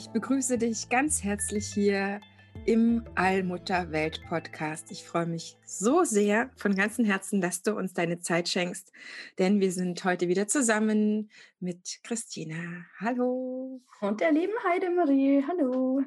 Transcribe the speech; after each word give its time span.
Ich 0.00 0.08
begrüße 0.08 0.56
dich 0.56 0.88
ganz 0.88 1.22
herzlich 1.22 1.66
hier 1.66 2.22
im 2.64 3.04
Allmutter 3.16 3.92
Welt 3.92 4.22
Podcast. 4.26 4.90
Ich 4.90 5.04
freue 5.04 5.26
mich 5.26 5.58
so 5.66 6.04
sehr 6.04 6.50
von 6.56 6.74
ganzem 6.74 7.04
Herzen, 7.04 7.42
dass 7.42 7.62
du 7.62 7.76
uns 7.76 7.92
deine 7.92 8.18
Zeit 8.18 8.48
schenkst, 8.48 8.92
denn 9.38 9.60
wir 9.60 9.70
sind 9.70 10.02
heute 10.02 10.28
wieder 10.28 10.48
zusammen 10.48 11.30
mit 11.58 12.00
Christina. 12.02 12.86
Hallo. 12.98 13.82
Und 14.00 14.22
der 14.22 14.32
lieben 14.32 14.54
Heidemarie. 14.64 15.44
Hallo. 15.46 16.02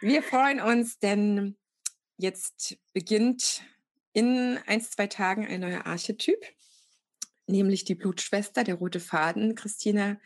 Wir 0.00 0.22
freuen 0.22 0.62
uns, 0.62 0.98
denn 0.98 1.58
jetzt 2.16 2.78
beginnt 2.94 3.62
in 4.14 4.58
ein, 4.66 4.80
zwei 4.80 5.06
Tagen 5.06 5.46
ein 5.46 5.60
neuer 5.60 5.84
Archetyp, 5.84 6.42
nämlich 7.46 7.84
die 7.84 7.94
Blutschwester, 7.94 8.64
der 8.64 8.76
rote 8.76 9.00
Faden. 9.00 9.54
Christina 9.54 10.16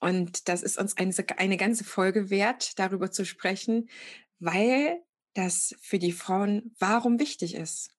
und 0.00 0.48
das 0.48 0.62
ist 0.62 0.78
uns 0.78 0.96
eine, 0.96 1.12
eine 1.36 1.56
ganze 1.56 1.84
Folge 1.84 2.30
wert, 2.30 2.78
darüber 2.78 3.10
zu 3.10 3.24
sprechen, 3.24 3.88
weil 4.38 5.02
das 5.34 5.74
für 5.80 5.98
die 5.98 6.12
Frauen 6.12 6.74
warum 6.78 7.18
wichtig 7.18 7.54
ist. 7.54 7.90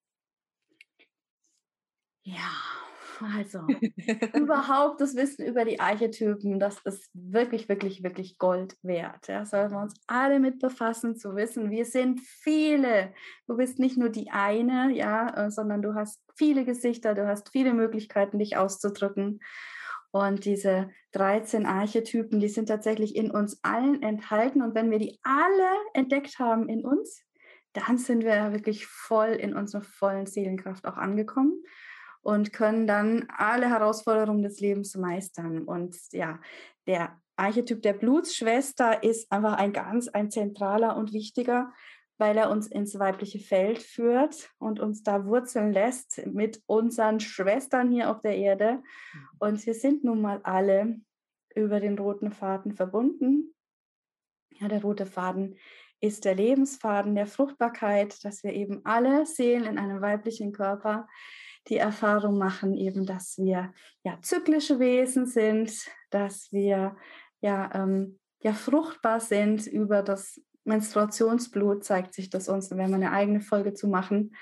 Ja, 2.23 2.51
also 3.21 3.59
überhaupt 4.35 5.01
das 5.01 5.15
Wissen 5.15 5.45
über 5.45 5.65
die 5.65 5.79
Archetypen, 5.79 6.59
das 6.59 6.79
ist 6.85 7.09
wirklich, 7.13 7.67
wirklich, 7.67 8.03
wirklich 8.03 8.37
Gold 8.37 8.77
wert. 8.81 9.27
Ja, 9.27 9.45
sollen 9.45 9.71
wir 9.71 9.81
uns 9.81 9.95
alle 10.07 10.39
mit 10.39 10.59
befassen, 10.59 11.15
zu 11.15 11.35
wissen, 11.35 11.71
wir 11.71 11.85
sind 11.85 12.21
viele. 12.21 13.13
Du 13.47 13.57
bist 13.57 13.79
nicht 13.79 13.97
nur 13.97 14.09
die 14.09 14.29
eine, 14.31 14.91
ja, 14.93 15.47
äh, 15.47 15.51
sondern 15.51 15.81
du 15.81 15.95
hast 15.95 16.21
viele 16.35 16.65
Gesichter, 16.65 17.13
du 17.15 17.27
hast 17.27 17.51
viele 17.51 17.73
Möglichkeiten, 17.73 18.39
dich 18.39 18.57
auszudrücken. 18.57 19.39
Und 20.11 20.45
diese 20.45 20.89
13 21.11 21.65
Archetypen, 21.65 22.39
die 22.39 22.49
sind 22.49 22.67
tatsächlich 22.67 23.15
in 23.15 23.31
uns 23.31 23.59
allen 23.63 24.01
enthalten. 24.01 24.61
Und 24.61 24.75
wenn 24.75 24.89
wir 24.89 24.99
die 24.99 25.19
alle 25.23 25.69
entdeckt 25.93 26.39
haben 26.39 26.67
in 26.67 26.83
uns, 26.83 27.23
dann 27.73 27.97
sind 27.97 28.23
wir 28.23 28.51
wirklich 28.51 28.87
voll 28.87 29.29
in 29.29 29.55
unserer 29.55 29.83
vollen 29.83 30.25
Seelenkraft 30.25 30.85
auch 30.87 30.97
angekommen 30.97 31.63
und 32.21 32.51
können 32.51 32.87
dann 32.87 33.27
alle 33.29 33.69
Herausforderungen 33.69 34.41
des 34.41 34.59
Lebens 34.59 34.95
meistern. 34.95 35.63
Und 35.65 35.95
ja, 36.11 36.39
der 36.87 37.19
Archetyp 37.35 37.81
der 37.81 37.93
Blutsschwester 37.93 39.03
ist 39.03 39.31
einfach 39.31 39.53
ein 39.53 39.71
ganz, 39.71 40.07
ein 40.07 40.29
zentraler 40.29 40.97
und 40.97 41.13
wichtiger, 41.13 41.71
weil 42.19 42.37
er 42.37 42.51
uns 42.51 42.67
ins 42.67 42.99
weibliche 42.99 43.39
Feld 43.39 43.79
führt 43.79 44.51
und 44.59 44.79
uns 44.79 45.03
da 45.03 45.25
wurzeln 45.25 45.71
lässt 45.71 46.25
mit 46.27 46.61
unseren 46.65 47.19
Schwestern 47.19 47.89
hier 47.89 48.11
auf 48.11 48.21
der 48.21 48.37
Erde. 48.37 48.73
Mhm. 49.13 49.27
Und 49.39 49.65
wir 49.65 49.73
sind 49.73 50.03
nun 50.03 50.21
mal 50.21 50.41
alle 50.43 50.99
über 51.55 51.79
den 51.79 51.97
roten 51.97 52.31
Faden 52.31 52.75
verbunden. 52.75 53.55
Ja, 54.51 54.67
der 54.67 54.81
rote 54.81 55.05
Faden 55.05 55.57
ist 56.01 56.25
der 56.25 56.35
Lebensfaden 56.35 57.15
der 57.15 57.25
Fruchtbarkeit, 57.25 58.23
dass 58.23 58.43
wir 58.43 58.53
eben 58.53 58.81
alle 58.85 59.25
Seelen 59.25 59.65
in 59.65 59.77
einem 59.77 60.01
weiblichen 60.01 60.51
Körper 60.51 61.07
die 61.67 61.77
Erfahrung 61.77 62.37
machen, 62.37 62.75
eben, 62.75 63.05
dass 63.05 63.37
wir 63.37 63.73
ja 64.03 64.17
zyklische 64.21 64.79
Wesen 64.79 65.25
sind, 65.25 65.71
dass 66.09 66.51
wir 66.51 66.97
ja, 67.41 67.69
ähm, 67.73 68.19
ja 68.41 68.53
fruchtbar 68.53 69.19
sind 69.19 69.67
über 69.67 70.01
das 70.01 70.41
Menstruationsblut 70.69 71.83
zeigt 71.83 72.13
sich 72.13 72.29
das 72.29 72.47
uns. 72.47 72.69
Da 72.69 72.77
werden 72.77 72.91
wir 72.91 72.95
eine 72.95 73.11
eigene 73.11 73.41
Folge 73.41 73.73
zu 73.73 73.87
machen. 73.87 74.35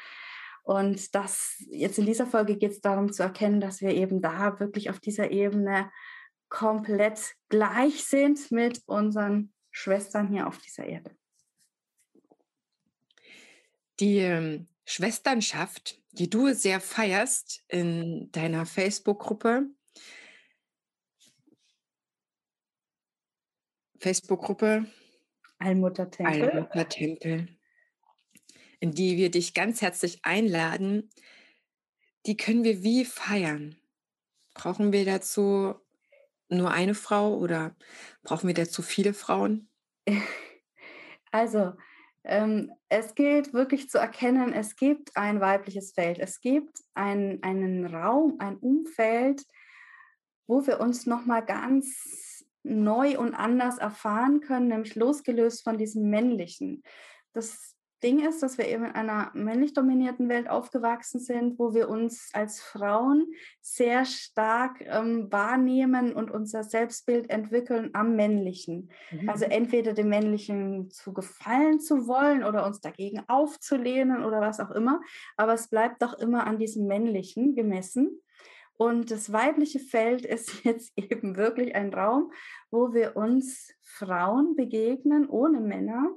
Und 0.64 1.16
das 1.16 1.56
jetzt 1.70 1.98
in 1.98 2.06
dieser 2.06 2.28
Folge 2.28 2.58
geht 2.58 2.72
es 2.74 2.82
darum 2.82 3.12
zu 3.12 3.24
erkennen, 3.24 3.62
dass 3.62 3.82
wir 3.82 3.92
eben 3.92 4.22
da 4.22 4.60
wirklich 4.60 4.90
auf 4.90 5.00
dieser 5.00 5.32
Ebene 5.32 5.90
komplett 6.50 7.36
gleich 7.50 8.04
sind 8.04 8.52
mit 8.52 8.82
unseren 8.86 9.54
Schwestern 9.72 10.28
hier 10.28 10.48
auf 10.48 10.58
dieser 10.58 10.86
Erde. 10.86 11.16
Die 14.00 14.18
ähm, 14.18 14.68
Schwesternschaft, 14.86 16.02
die 16.12 16.30
du 16.30 16.54
sehr 16.54 16.80
feierst 16.82 17.64
in 17.68 18.32
deiner 18.32 18.66
Facebook-Gruppe, 18.66 19.68
Facebook-Gruppe 24.00 24.86
Allmuttertempel. 25.60 26.50
Allmuttertempel, 26.50 27.48
in 28.80 28.92
die 28.92 29.18
wir 29.18 29.32
dich 29.32 29.54
ganz 29.54 29.82
herzlich 29.82 30.20
einladen. 30.24 31.10
Die 32.26 32.38
können 32.38 32.64
wir 32.64 32.84
wie 32.84 33.06
feiern? 33.06 33.76
Brauchen 34.54 34.92
wir 34.92 35.06
dazu 35.06 35.76
nur 36.50 36.72
eine 36.72 36.96
Frau 36.96 37.38
oder 37.38 37.76
brauchen 38.24 38.48
wir 38.48 38.54
dazu 38.54 38.82
viele 38.82 39.14
Frauen? 39.14 39.70
Also, 41.30 41.74
ähm, 42.24 42.72
es 42.88 43.14
gilt 43.14 43.54
wirklich 43.54 43.90
zu 43.90 43.98
erkennen, 43.98 44.54
es 44.54 44.78
gibt 44.78 45.16
ein 45.18 45.42
weibliches 45.42 45.92
Feld, 45.92 46.20
es 46.20 46.40
gibt 46.40 46.80
ein, 46.94 47.44
einen 47.44 47.86
Raum, 47.86 48.38
ein 48.40 48.56
Umfeld, 48.56 49.46
wo 50.48 50.66
wir 50.66 50.80
uns 50.80 51.06
nochmal 51.06 51.46
ganz 51.46 52.27
neu 52.68 53.18
und 53.18 53.34
anders 53.34 53.78
erfahren 53.78 54.42
können, 54.42 54.68
nämlich 54.68 54.96
losgelöst 54.96 55.64
von 55.64 55.78
diesem 55.78 56.10
männlichen. 56.10 56.84
Das 57.34 57.78
Ding 58.04 58.20
ist, 58.20 58.44
dass 58.44 58.60
wir 58.60 58.68
eben 58.68 58.86
in 58.86 58.92
einer 58.92 59.32
männlich 59.34 59.74
dominierten 59.74 60.30
Welt 60.30 60.50
aufgewachsen 60.50 61.20
sind, 61.20 61.58
wo 61.58 61.74
wir 61.74 61.90
uns 61.90 62.30
als 62.34 62.62
Frauen 62.62 63.26
sehr 63.60 64.06
stark 64.06 64.82
ähm, 64.82 65.32
wahrnehmen 65.32 66.14
und 66.14 66.30
unser 66.30 66.64
Selbstbild 66.64 67.30
entwickeln 67.32 67.90
am 67.94 68.16
männlichen. 68.16 68.92
Mhm. 69.12 69.30
Also 69.30 69.46
entweder 69.46 69.94
dem 69.94 70.10
männlichen 70.10 70.92
zu 70.92 71.12
gefallen 71.12 71.80
zu 71.80 72.08
wollen 72.08 72.44
oder 72.44 72.68
uns 72.68 72.82
dagegen 72.82 73.24
aufzulehnen 73.28 74.24
oder 74.24 74.42
was 74.42 74.60
auch 74.60 74.72
immer. 74.72 75.02
Aber 75.36 75.54
es 75.54 75.68
bleibt 75.68 76.04
doch 76.04 76.14
immer 76.20 76.46
an 76.46 76.60
diesem 76.60 76.86
männlichen 76.86 77.56
gemessen. 77.56 78.22
Und 78.78 79.10
das 79.10 79.34
weibliche 79.34 79.80
Feld 79.80 80.24
ist 80.26 80.52
jetzt 80.64 80.94
eben 80.96 81.36
wirklich 81.36 81.76
ein 81.76 81.92
Raum, 81.94 82.32
wo 82.72 82.94
wir 82.94 83.18
uns 83.18 83.74
Frauen 83.82 84.56
begegnen 84.56 85.28
ohne 85.28 85.60
Männer 85.60 86.12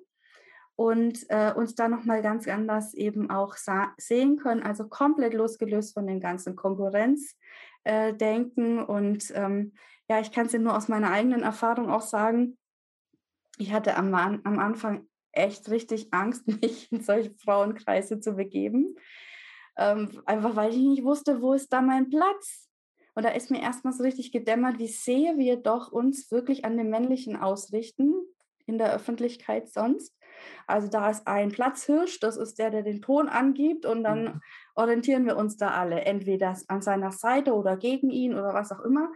und 0.76 1.25
äh, 1.28 1.53
uns 1.54 1.75
da 1.75 1.88
nochmal 1.88 2.22
ganz 2.22 2.47
anders 2.48 2.94
eben 2.94 3.31
auch 3.31 3.56
sehen 3.98 4.37
können, 4.37 4.62
also 4.62 4.88
komplett 4.88 5.34
losgelöst 5.34 5.94
von 5.94 6.06
dem 6.06 6.21
ganzen 6.21 6.54
Konkurrenzdenken. 6.56 8.78
Äh, 8.78 8.84
und 8.84 9.32
ähm, 9.34 9.72
ja, 10.09 10.21
ich 10.21 10.32
kann 10.32 10.47
es 10.47 10.53
dir 10.53 10.59
nur 10.59 10.77
aus 10.77 10.88
meiner 10.88 11.10
eigenen 11.10 11.42
Erfahrung 11.42 11.91
auch 11.91 12.03
sagen, 12.03 12.56
ich 13.59 13.72
hatte 13.72 13.97
am, 13.97 14.15
am 14.15 14.59
Anfang 14.59 15.06
echt 15.32 15.71
richtig 15.71 16.12
Angst, 16.12 16.47
mich 16.62 16.91
in 16.91 17.03
solche 17.03 17.32
Frauenkreise 17.32 18.21
zu 18.21 18.34
begeben 18.34 18.97
ähm, 19.80 20.22
einfach 20.26 20.54
weil 20.56 20.71
ich 20.71 20.77
nicht 20.77 21.04
wusste, 21.04 21.41
wo 21.41 21.54
ist 21.54 21.72
da 21.72 21.80
mein 21.80 22.10
Platz. 22.10 22.68
Und 23.15 23.24
da 23.24 23.30
ist 23.30 23.50
mir 23.50 23.60
erstmal 23.60 23.94
so 23.94 24.04
richtig 24.04 24.30
gedämmert, 24.30 24.78
wie 24.78 24.86
sehr 24.86 25.38
wir 25.38 25.56
doch 25.56 25.91
uns 25.91 26.30
wirklich 26.30 26.65
an 26.65 26.77
dem 26.77 26.91
Männlichen 26.91 27.34
ausrichten 27.36 28.15
in 28.66 28.78
der 28.78 28.94
Öffentlichkeit 28.94 29.68
sonst. 29.68 30.15
Also 30.66 30.88
da 30.88 31.10
ist 31.10 31.27
ein 31.27 31.50
Platzhirsch, 31.50 32.21
das 32.21 32.36
ist 32.36 32.59
der, 32.59 32.71
der 32.71 32.82
den 32.82 33.03
Ton 33.03 33.28
angibt 33.28 33.84
und 33.84 34.04
dann 34.04 34.24
mhm. 34.24 34.41
orientieren 34.74 35.27
wir 35.27 35.36
uns 35.36 35.56
da 35.56 35.71
alle, 35.71 36.03
entweder 36.03 36.56
an 36.68 36.82
seiner 36.82 37.10
Seite 37.10 37.54
oder 37.54 37.77
gegen 37.77 38.10
ihn 38.10 38.34
oder 38.34 38.54
was 38.54 38.71
auch 38.71 38.80
immer. 38.80 39.10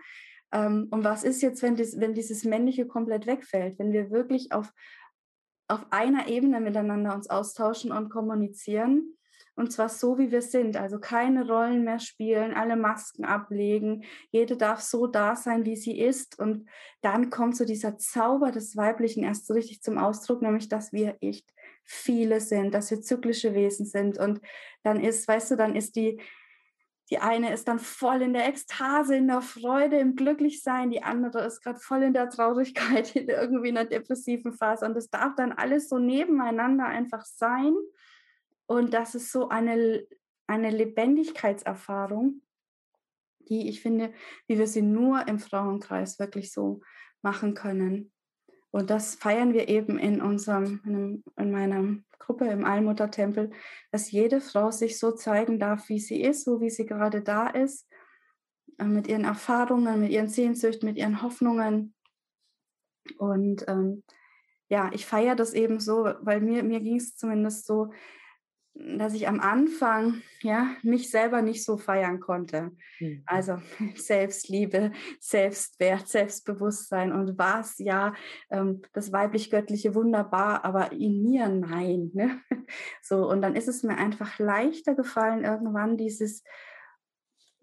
Ähm, 0.51 0.89
und 0.91 1.05
was 1.05 1.25
ist 1.25 1.43
jetzt, 1.43 1.63
wenn, 1.63 1.77
das, 1.77 2.01
wenn 2.01 2.15
dieses 2.15 2.45
Männliche 2.45 2.87
komplett 2.87 3.27
wegfällt, 3.27 3.79
wenn 3.79 3.93
wir 3.93 4.11
wirklich 4.11 4.51
auf, 4.53 4.73
auf 5.69 5.87
einer 5.91 6.27
Ebene 6.27 6.61
miteinander 6.61 7.15
uns 7.15 7.29
austauschen 7.29 7.93
und 7.93 8.09
kommunizieren 8.09 9.15
und 9.57 9.73
zwar 9.73 9.89
so, 9.89 10.19
wie 10.19 10.33
wir 10.33 10.43
sind. 10.43 10.77
Also 10.77 10.99
keine 10.99 11.47
Rollen 11.47 11.85
mehr 11.85 12.01
spielen, 12.01 12.55
alle 12.55 12.77
Masken 12.77 13.25
ablegen. 13.25 14.05
Jede 14.31 14.57
darf 14.57 14.81
so 14.81 15.07
da 15.07 15.37
sein, 15.37 15.65
wie 15.65 15.77
sie 15.77 15.99
ist. 15.99 16.39
Und 16.39 16.69
dann 17.03 17.31
kommt 17.31 17.57
so 17.57 17.65
dieser 17.65 17.97
Zauber 17.97 18.51
des 18.51 18.77
Weiblichen 18.77 19.23
erst 19.23 19.47
so 19.47 19.55
richtig 19.55 19.81
zum 19.81 19.97
Ausdruck, 19.97 20.43
nämlich, 20.43 20.69
dass 20.69 20.93
wir 20.93 21.17
echt 21.21 21.53
viele 21.85 22.41
sind, 22.41 22.75
dass 22.75 22.91
wir 22.91 23.01
zyklische 23.01 23.55
Wesen 23.55 23.87
sind. 23.87 24.19
Und 24.19 24.41
dann 24.83 25.01
ist, 25.01 25.29
weißt 25.29 25.53
du, 25.53 25.57
dann 25.57 25.77
ist 25.77 25.95
die, 25.95 26.21
die 27.11 27.19
eine 27.19 27.53
ist 27.53 27.69
dann 27.69 27.79
voll 27.79 28.23
in 28.23 28.33
der 28.33 28.49
Ekstase, 28.49 29.15
in 29.15 29.29
der 29.29 29.43
Freude, 29.43 29.99
im 29.99 30.17
Glücklichsein. 30.17 30.91
Die 30.91 31.03
andere 31.03 31.45
ist 31.45 31.61
gerade 31.63 31.79
voll 31.79 32.03
in 32.03 32.15
der 32.15 32.31
Traurigkeit, 32.31 33.15
in 33.17 33.29
irgendwie 33.29 33.69
einer 33.69 33.85
depressiven 33.85 34.53
Phase. 34.53 34.85
Und 34.85 34.95
das 34.95 35.11
darf 35.11 35.37
dann 35.37 35.53
alles 35.53 35.89
so 35.89 35.99
nebeneinander 35.99 36.87
einfach 36.87 37.25
sein. 37.25 37.75
Und 38.67 38.95
das 38.95 39.15
ist 39.15 39.31
so 39.31 39.49
eine, 39.49 40.07
eine 40.47 40.71
Lebendigkeitserfahrung, 40.71 42.43
die 43.41 43.69
ich 43.69 43.83
finde, 43.83 44.13
wie 44.47 44.59
wir 44.59 44.67
sie 44.67 44.83
nur 44.83 45.29
im 45.29 45.39
Frauenkreis 45.39 46.19
wirklich 46.19 46.53
so 46.53 46.81
machen 47.23 47.55
können. 47.55 48.13
Und 48.71 48.91
das 48.91 49.15
feiern 49.15 49.53
wir 49.53 49.69
eben 49.69 49.99
in 49.99 50.21
unserem, 50.21 50.81
in, 50.85 51.25
in 51.37 51.51
meiner 51.53 51.99
Gruppe 52.19 52.47
im 52.47 52.65
Allmuttertempel, 52.65 53.51
dass 53.93 54.11
jede 54.11 54.41
Frau 54.41 54.71
sich 54.71 54.99
so 54.99 55.13
zeigen 55.13 55.59
darf, 55.59 55.89
wie 55.89 56.01
sie 56.01 56.23
ist, 56.23 56.45
so 56.45 56.61
wie 56.61 56.71
sie 56.71 56.87
gerade 56.87 57.23
da 57.23 57.49
ist, 57.49 57.87
äh, 58.79 58.85
mit 58.85 59.07
ihren 59.07 59.25
Erfahrungen, 59.25 60.01
mit 60.01 60.11
ihren 60.11 60.29
Sehnsüchten, 60.29 60.89
mit 60.89 60.97
ihren 60.97 61.23
Hoffnungen. 61.23 61.95
Und 63.19 63.65
ähm, 63.69 64.03
ja, 64.69 64.91
ich 64.93 65.07
feiere 65.07 65.37
das 65.37 65.53
eben 65.53 65.79
so, 65.79 66.13
weil 66.23 66.41
mir, 66.41 66.63
mir 66.63 66.81
ging 66.81 66.97
es 66.97 67.15
zumindest 67.17 67.67
so, 67.67 67.93
dass 68.75 69.15
ich 69.15 69.29
am 69.29 69.41
Anfang 69.41 70.23
ja 70.43 70.69
mich 70.83 71.11
selber 71.11 71.43
nicht 71.43 71.65
so 71.65 71.77
feiern 71.77 72.19
konnte. 72.19 72.73
Mhm. 72.99 73.23
Also 73.25 73.59
Selbstliebe, 73.95 74.93
Selbstwert, 75.21 76.09
Selbstbewusstsein 76.09 77.13
und 77.13 77.39
was 77.39 77.79
ja 77.79 78.15
ähm, 78.51 78.83
das 78.93 79.13
weiblich-göttliche 79.13 79.95
wunderbar, 79.95 80.65
aber 80.65 80.93
in 80.93 81.23
mir 81.23 81.49
nein. 81.49 82.11
Ne? 82.15 82.41
So 83.03 83.29
und 83.29 83.43
dann 83.43 83.55
ist 83.55 83.69
es 83.69 83.83
mir 83.83 83.97
einfach 83.97 84.39
leichter 84.39 84.95
gefallen 84.95 85.45
irgendwann 85.45 85.97
dieses 85.97 86.43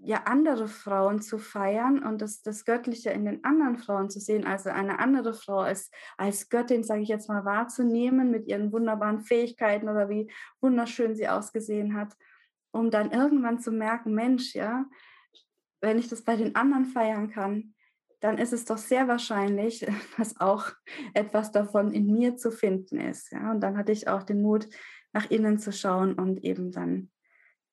ja 0.03 0.23
andere 0.25 0.67
Frauen 0.67 1.21
zu 1.21 1.37
feiern 1.37 2.03
und 2.03 2.21
das, 2.21 2.41
das 2.41 2.65
Göttliche 2.65 3.11
in 3.11 3.25
den 3.25 3.43
anderen 3.43 3.77
Frauen 3.77 4.09
zu 4.09 4.19
sehen, 4.19 4.45
also 4.45 4.69
eine 4.69 4.99
andere 4.99 5.33
Frau 5.33 5.59
als, 5.59 5.91
als 6.17 6.49
Göttin, 6.49 6.83
sage 6.83 7.01
ich 7.01 7.09
jetzt 7.09 7.29
mal, 7.29 7.45
wahrzunehmen 7.45 8.31
mit 8.31 8.47
ihren 8.47 8.71
wunderbaren 8.71 9.21
Fähigkeiten 9.21 9.89
oder 9.89 10.09
wie 10.09 10.31
wunderschön 10.59 11.15
sie 11.15 11.27
ausgesehen 11.27 11.95
hat, 11.95 12.15
um 12.71 12.89
dann 12.89 13.11
irgendwann 13.11 13.59
zu 13.59 13.71
merken, 13.71 14.13
Mensch, 14.13 14.55
ja, 14.55 14.85
wenn 15.81 15.99
ich 15.99 16.07
das 16.07 16.23
bei 16.23 16.35
den 16.35 16.55
anderen 16.55 16.85
feiern 16.85 17.29
kann, 17.29 17.73
dann 18.21 18.37
ist 18.37 18.53
es 18.53 18.65
doch 18.65 18.77
sehr 18.77 19.07
wahrscheinlich, 19.07 19.85
dass 20.17 20.39
auch 20.39 20.71
etwas 21.13 21.51
davon 21.51 21.91
in 21.91 22.07
mir 22.07 22.37
zu 22.37 22.51
finden 22.51 22.99
ist. 22.99 23.31
Ja? 23.31 23.51
Und 23.51 23.61
dann 23.61 23.77
hatte 23.77 23.91
ich 23.91 24.07
auch 24.07 24.23
den 24.23 24.41
Mut, 24.41 24.67
nach 25.13 25.29
innen 25.29 25.59
zu 25.59 25.73
schauen 25.73 26.13
und 26.13 26.43
eben 26.43 26.71
dann 26.71 27.11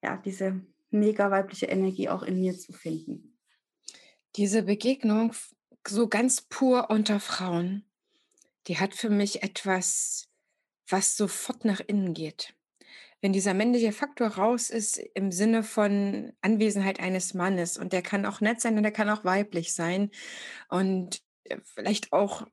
ja 0.02 0.16
diese 0.16 0.60
mega 0.90 1.30
weibliche 1.30 1.66
Energie 1.66 2.08
auch 2.08 2.22
in 2.22 2.40
mir 2.40 2.58
zu 2.58 2.72
finden. 2.72 3.38
Diese 4.36 4.62
Begegnung 4.62 5.32
so 5.86 6.08
ganz 6.08 6.42
pur 6.42 6.90
unter 6.90 7.20
Frauen, 7.20 7.84
die 8.66 8.78
hat 8.78 8.94
für 8.94 9.10
mich 9.10 9.42
etwas, 9.42 10.28
was 10.88 11.16
sofort 11.16 11.64
nach 11.64 11.80
innen 11.80 12.14
geht. 12.14 12.54
Wenn 13.20 13.32
dieser 13.32 13.54
männliche 13.54 13.92
Faktor 13.92 14.28
raus 14.28 14.70
ist 14.70 14.98
im 15.14 15.32
Sinne 15.32 15.64
von 15.64 16.32
Anwesenheit 16.40 17.00
eines 17.00 17.34
Mannes 17.34 17.76
und 17.76 17.92
der 17.92 18.02
kann 18.02 18.24
auch 18.26 18.40
nett 18.40 18.60
sein 18.60 18.76
und 18.76 18.84
der 18.84 18.92
kann 18.92 19.10
auch 19.10 19.24
weiblich 19.24 19.74
sein 19.74 20.10
und 20.68 21.20
äh, 21.44 21.58
vielleicht 21.64 22.12
auch 22.12 22.46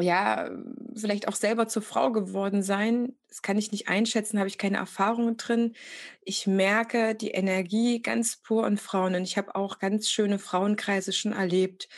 ja, 0.00 0.50
vielleicht 0.96 1.28
auch 1.28 1.34
selber 1.34 1.68
zur 1.68 1.82
Frau 1.82 2.12
geworden 2.12 2.62
sein. 2.62 3.14
Das 3.28 3.42
kann 3.42 3.58
ich 3.58 3.72
nicht 3.72 3.88
einschätzen, 3.88 4.38
habe 4.38 4.48
ich 4.48 4.56
keine 4.56 4.78
Erfahrung 4.78 5.36
drin. 5.36 5.74
Ich 6.22 6.46
merke 6.46 7.14
die 7.14 7.32
Energie 7.32 8.00
ganz 8.00 8.36
pur 8.36 8.66
in 8.66 8.78
Frauen 8.78 9.14
und 9.14 9.24
ich 9.24 9.36
habe 9.36 9.54
auch 9.54 9.78
ganz 9.78 10.08
schöne 10.08 10.38
Frauenkreise 10.38 11.12
schon 11.12 11.32
erlebt. 11.32 11.88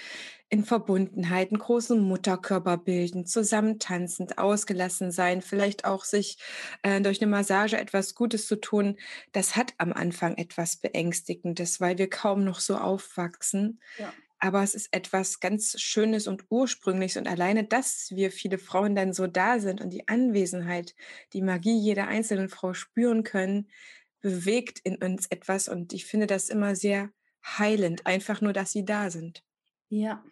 In 0.49 0.65
Verbundenheit, 0.65 1.51
einen 1.51 1.59
großen 1.59 2.01
Mutterkörper 2.01 2.79
bilden, 2.79 3.27
zusammen 3.27 3.79
tanzend, 3.79 4.39
ausgelassen 4.39 5.11
sein, 5.11 5.41
vielleicht 5.41 5.85
auch 5.85 6.05
sich 6.05 6.39
äh, 6.83 7.01
durch 7.01 7.21
eine 7.23 7.31
Massage 7.31 7.79
etwas 7.79 8.15
Gutes 8.15 8.47
zu 8.47 8.61
tun. 8.61 8.97
Das 9.33 9.57
hat 9.57 9.73
am 9.79 9.93
Anfang 9.93 10.37
etwas 10.37 10.77
Beängstigendes, 10.77 11.81
weil 11.81 11.99
wir 11.99 12.11
kaum 12.11 12.45
noch 12.45 12.61
so 12.61 12.77
aufwachsen. 12.77 13.81
Ja 13.99 14.13
aber 14.45 14.63
es 14.63 14.75
ist 14.75 14.93
etwas 14.93 15.41
ganz 15.41 15.81
Schönes 15.81 16.27
und 16.27 16.45
Ursprüngliches. 16.51 17.17
Und 17.17 17.29
alleine, 17.29 17.65
dass 17.65 18.11
wir 18.11 18.31
viele 18.31 18.59
Frauen 18.59 18.95
dann 18.95 19.15
so 19.15 19.27
da 19.27 19.59
sind 19.59 19.81
und 19.81 19.89
die 19.89 20.07
Anwesenheit, 20.07 20.95
die 21.33 21.41
Magie 21.41 21.79
jeder 21.79 22.09
einzelnen 22.09 22.51
Frau 22.51 22.75
spüren 22.75 23.23
können, 23.23 23.71
bewegt 24.21 24.81
in 24.85 24.97
uns 24.97 25.29
etwas. 25.29 25.67
Und 25.71 25.95
ich 25.95 26.05
finde 26.05 26.27
das 26.27 26.51
immer 26.51 26.77
sehr 26.77 27.09
heilend, 27.43 28.05
einfach 28.07 28.43
nur, 28.43 28.53
dass 28.53 28.71
sie 28.71 28.85
da 28.85 29.09
sind. 29.09 29.43
Ja. 29.89 30.23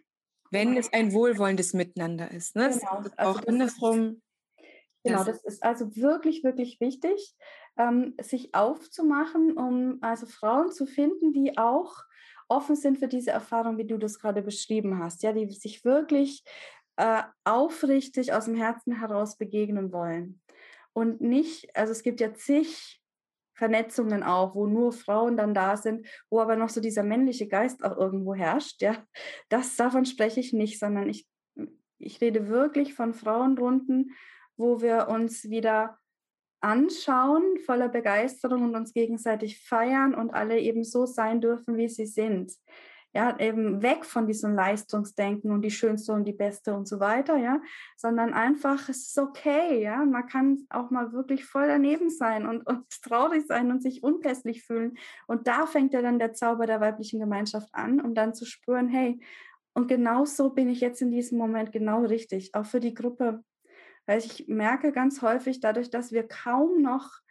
Wenn 0.51 0.77
es 0.77 0.93
ein 0.93 1.15
wohlwollendes 1.15 1.73
Miteinander 1.73 2.31
ist. 2.31 2.55
Ne? 2.55 2.69
Genau. 2.69 2.91
Also 2.91 3.11
auch 3.17 3.47
andersrum. 3.47 4.21
Genau, 5.05 5.25
das 5.25 5.43
ist 5.43 5.63
also 5.63 5.97
wirklich, 5.97 6.45
wirklich 6.45 6.81
wichtig, 6.81 7.35
ähm, 7.79 8.15
sich 8.21 8.55
aufzumachen, 8.55 9.57
um 9.57 9.97
also 10.03 10.27
Frauen 10.27 10.71
zu 10.71 10.85
finden, 10.85 11.33
die 11.33 11.57
auch 11.57 12.05
offen 12.53 12.77
sind 12.77 12.99
für 12.99 13.09
diese 13.09 13.31
Erfahrung, 13.31 13.79
wie 13.79 13.87
du 13.87 13.99
das 13.99 14.19
gerade 14.19 14.43
beschrieben 14.43 14.99
hast, 14.99 15.23
ja, 15.23 15.33
die 15.33 15.51
sich 15.51 15.85
wirklich 15.85 16.45
äh, 16.97 17.23
aufrichtig 17.45 18.33
aus 18.33 18.45
dem 18.45 18.55
Herzen 18.55 18.99
heraus 18.99 19.37
begegnen 19.37 19.93
wollen. 19.93 20.41
Und 20.93 21.21
nicht, 21.21 21.75
also 21.75 21.93
es 21.93 22.03
gibt 22.03 22.21
ja 22.21 22.35
zig 22.35 23.01
Vernetzungen 23.55 24.23
auch, 24.23 24.55
wo 24.55 24.67
nur 24.67 24.93
Frauen 24.93 25.37
dann 25.37 25.55
da 25.55 25.77
sind, 25.77 26.07
wo 26.31 26.41
aber 26.41 26.57
noch 26.57 26.69
so 26.69 26.81
dieser 26.81 27.03
männliche 27.03 27.49
Geist 27.49 27.85
auch 27.85 27.97
irgendwo 27.97 28.35
herrscht, 28.35 28.83
ja. 28.83 28.97
Das 29.49 29.77
davon 29.77 30.05
spreche 30.05 30.41
ich 30.41 30.53
nicht, 30.53 30.79
sondern 30.79 31.09
ich, 31.09 31.27
ich 31.99 32.21
rede 32.21 32.49
wirklich 32.49 32.95
von 32.95 33.15
Frauenrunden, 33.15 34.13
wo 34.57 34.83
wir 34.83 35.09
uns 35.09 35.49
wieder 35.49 35.99
anschauen, 36.63 37.59
voller 37.67 37.89
Begeisterung 37.89 38.63
und 38.63 38.77
uns 38.77 38.93
gegenseitig 38.93 39.61
feiern 39.67 40.15
und 40.15 40.33
alle 40.33 40.59
eben 40.61 40.85
so 40.85 41.07
sein 41.07 41.41
dürfen, 41.41 41.77
wie 41.77 41.89
sie 41.89 42.07
sind. 42.07 42.53
Ja, 43.15 43.39
eben 43.39 43.83
weg 43.83 44.07
von 44.07 44.27
diesem 44.27 44.55
Leistungsdenken 44.55 45.51
und 45.51 45.61
die 45.61 45.71
Schönste 45.71 46.15
und 46.15 46.25
die 46.25 46.33
Beste 46.33 46.73
und 46.73 46.89
so 46.89 46.99
weiter, 46.99 47.37
ja, 47.37 47.61
sondern 47.95 48.33
einfach, 48.33 48.89
es 48.89 49.09
ist 49.09 49.19
okay, 49.19 49.83
ja, 49.83 50.03
man 50.03 50.27
kann 50.27 50.67
auch 50.71 50.91
mal 50.91 51.13
wirklich 51.13 51.45
voll 51.45 51.67
daneben 51.67 52.09
sein 52.09 52.47
und, 52.47 52.67
und 52.67 52.89
traurig 53.03 53.47
sein 53.47 53.71
und 53.71 53.83
sich 53.83 54.03
unpässlich 54.03 54.65
fühlen. 54.65 54.97
Und 55.27 55.47
da 55.47 55.67
fängt 55.67 55.93
ja 55.93 56.01
dann 56.01 56.19
der 56.19 56.33
Zauber 56.33 56.65
der 56.65 56.81
weiblichen 56.81 57.21
Gemeinschaft 57.21 57.69
an, 57.73 58.01
um 58.01 58.15
dann 58.15 58.33
zu 58.33 58.47
spüren, 58.47 58.89
hey, 58.89 59.21
und 59.75 59.89
genau 59.89 60.25
so 60.25 60.51
bin 60.51 60.71
ich 60.71 60.81
jetzt 60.81 61.03
in 61.03 61.11
diesem 61.11 61.37
Moment 61.37 61.73
genau 61.73 62.05
richtig, 62.05 62.55
auch 62.55 62.67
für 62.67 62.81
die 62.81 62.95
Gruppe 62.95 63.43
weil 64.07 64.19
ich 64.19 64.47
merke 64.49 64.93
ganz 64.93 65.23
häufig 65.23 65.61
dadurch, 65.61 65.91
dass 65.91 66.13
wir 66.13 66.27
kaum 66.27 66.83
noch, 66.83 67.23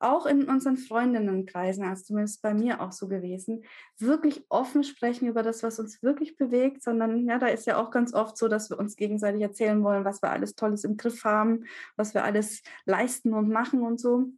auch 0.00 0.24
in 0.24 0.44
unseren 0.44 0.78
Freundinnenkreisen, 0.78 1.84
also 1.84 2.04
zumindest 2.04 2.40
bei 2.40 2.54
mir 2.54 2.80
auch 2.80 2.90
so 2.90 3.06
gewesen, 3.06 3.64
wirklich 3.98 4.44
offen 4.48 4.82
sprechen 4.82 5.28
über 5.28 5.42
das, 5.42 5.62
was 5.62 5.78
uns 5.78 6.02
wirklich 6.02 6.36
bewegt, 6.36 6.82
sondern 6.82 7.26
ja, 7.26 7.38
da 7.38 7.48
ist 7.48 7.66
ja 7.66 7.76
auch 7.76 7.90
ganz 7.90 8.14
oft 8.14 8.38
so, 8.38 8.48
dass 8.48 8.70
wir 8.70 8.78
uns 8.78 8.96
gegenseitig 8.96 9.42
erzählen 9.42 9.84
wollen, 9.84 10.06
was 10.06 10.22
wir 10.22 10.30
alles 10.30 10.54
Tolles 10.54 10.84
im 10.84 10.96
Griff 10.96 11.24
haben, 11.24 11.66
was 11.96 12.14
wir 12.14 12.24
alles 12.24 12.62
leisten 12.86 13.34
und 13.34 13.50
machen 13.50 13.82
und 13.82 14.00
so. 14.00 14.32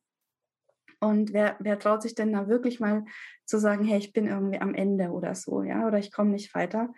Und 0.99 1.33
wer, 1.33 1.57
wer 1.61 1.79
traut 1.79 2.03
sich 2.03 2.15
denn 2.15 2.33
da 2.33 2.49
wirklich 2.49 2.81
mal 2.81 3.05
zu 3.45 3.59
sagen, 3.59 3.85
hey, 3.85 3.99
ich 3.99 4.13
bin 4.13 4.27
irgendwie 4.27 4.61
am 4.61 4.75
Ende 4.75 5.11
oder 5.11 5.35
so, 5.35 5.63
ja, 5.63 5.87
oder 5.87 5.99
ich 5.99 6.13
komme 6.13 6.31
nicht 6.31 6.55
weiter. 6.55 6.93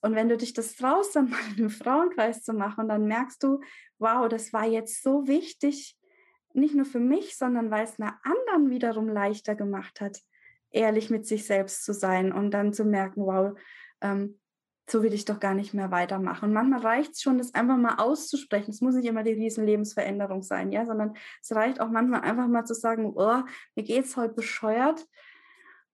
Und 0.00 0.14
wenn 0.14 0.28
du 0.28 0.36
dich 0.36 0.52
das 0.52 0.76
traust, 0.76 1.16
dann 1.16 1.30
mal 1.30 1.38
in 1.50 1.58
einem 1.58 1.70
Frauenkreis 1.70 2.42
zu 2.42 2.52
machen, 2.52 2.88
dann 2.88 3.06
merkst 3.06 3.42
du, 3.42 3.60
wow, 3.98 4.28
das 4.28 4.52
war 4.52 4.66
jetzt 4.66 5.02
so 5.02 5.26
wichtig, 5.26 5.96
nicht 6.54 6.74
nur 6.74 6.86
für 6.86 7.00
mich, 7.00 7.36
sondern 7.36 7.70
weil 7.70 7.84
es 7.84 8.00
einer 8.00 8.18
anderen 8.22 8.70
wiederum 8.70 9.08
leichter 9.08 9.54
gemacht 9.54 10.00
hat, 10.00 10.18
ehrlich 10.70 11.10
mit 11.10 11.26
sich 11.26 11.46
selbst 11.46 11.84
zu 11.84 11.92
sein 11.92 12.32
und 12.32 12.52
dann 12.52 12.72
zu 12.72 12.84
merken, 12.84 13.22
wow, 13.24 13.58
ähm, 14.00 14.38
so 14.90 15.02
will 15.02 15.12
ich 15.12 15.26
doch 15.26 15.38
gar 15.38 15.54
nicht 15.54 15.74
mehr 15.74 15.90
weitermachen. 15.90 16.46
Und 16.46 16.54
manchmal 16.54 16.80
reicht 16.80 17.12
es 17.12 17.20
schon, 17.20 17.36
das 17.36 17.54
einfach 17.54 17.76
mal 17.76 17.96
auszusprechen. 17.96 18.70
Es 18.70 18.80
muss 18.80 18.94
nicht 18.94 19.06
immer 19.06 19.22
die 19.22 19.32
riesen 19.32 19.66
Lebensveränderung 19.66 20.42
sein, 20.42 20.72
ja, 20.72 20.86
sondern 20.86 21.14
es 21.42 21.54
reicht 21.54 21.80
auch 21.80 21.90
manchmal 21.90 22.22
einfach 22.22 22.48
mal 22.48 22.64
zu 22.64 22.74
sagen, 22.74 23.12
oh, 23.14 23.42
mir 23.74 23.84
geht's 23.84 24.16
heute 24.16 24.34
bescheuert 24.34 25.06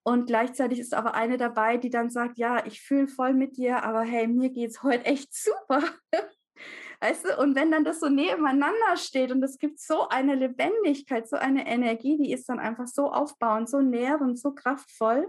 und 0.04 0.26
gleichzeitig 0.26 0.78
ist 0.80 0.92
aber 0.92 1.14
eine 1.14 1.38
dabei, 1.38 1.78
die 1.78 1.88
dann 1.88 2.10
sagt, 2.10 2.36
ja, 2.36 2.64
ich 2.66 2.82
fühle 2.82 3.08
voll 3.08 3.32
mit 3.32 3.56
dir, 3.56 3.82
aber 3.84 4.02
hey, 4.02 4.28
mir 4.28 4.50
geht 4.50 4.70
es 4.70 4.82
heute 4.82 5.06
echt 5.06 5.34
super. 5.34 5.82
Weißt 7.00 7.24
du, 7.24 7.40
und 7.40 7.56
wenn 7.56 7.70
dann 7.70 7.84
das 7.84 8.00
so 8.00 8.10
nebeneinander 8.10 8.96
steht 8.96 9.32
und 9.32 9.42
es 9.42 9.58
gibt 9.58 9.80
so 9.80 10.08
eine 10.08 10.34
Lebendigkeit, 10.34 11.26
so 11.26 11.36
eine 11.36 11.66
Energie, 11.66 12.18
die 12.18 12.32
ist 12.32 12.48
dann 12.50 12.60
einfach 12.60 12.86
so 12.86 13.10
aufbauend, 13.10 13.68
so 13.68 13.80
nährend, 13.80 14.38
so 14.38 14.52
kraftvoll. 14.52 15.26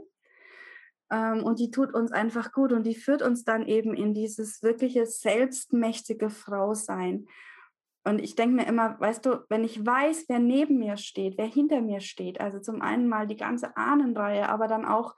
Ähm, 1.09 1.43
und 1.43 1.59
die 1.59 1.71
tut 1.71 1.93
uns 1.93 2.11
einfach 2.11 2.51
gut 2.51 2.73
und 2.73 2.83
die 2.83 2.95
führt 2.95 3.21
uns 3.21 3.45
dann 3.45 3.65
eben 3.67 3.93
in 3.93 4.13
dieses 4.13 4.61
wirkliche 4.61 5.05
selbstmächtige 5.05 6.29
Frau 6.29 6.73
sein. 6.73 7.27
Und 8.05 8.21
ich 8.21 8.35
denke 8.35 8.55
mir 8.55 8.67
immer, 8.67 8.99
weißt 8.99 9.25
du, 9.25 9.43
wenn 9.49 9.63
ich 9.63 9.83
weiß, 9.83 10.25
wer 10.29 10.39
neben 10.39 10.77
mir 10.77 10.95
steht, 10.97 11.37
wer 11.37 11.47
hinter 11.47 11.81
mir 11.81 12.01
steht, 12.01 12.39
also 12.39 12.59
zum 12.59 12.81
einen 12.81 13.09
mal 13.09 13.25
die 13.25 13.35
ganze 13.35 13.75
Ahnenreihe, 13.75 14.47
aber 14.47 14.67
dann 14.67 14.85
auch 14.85 15.15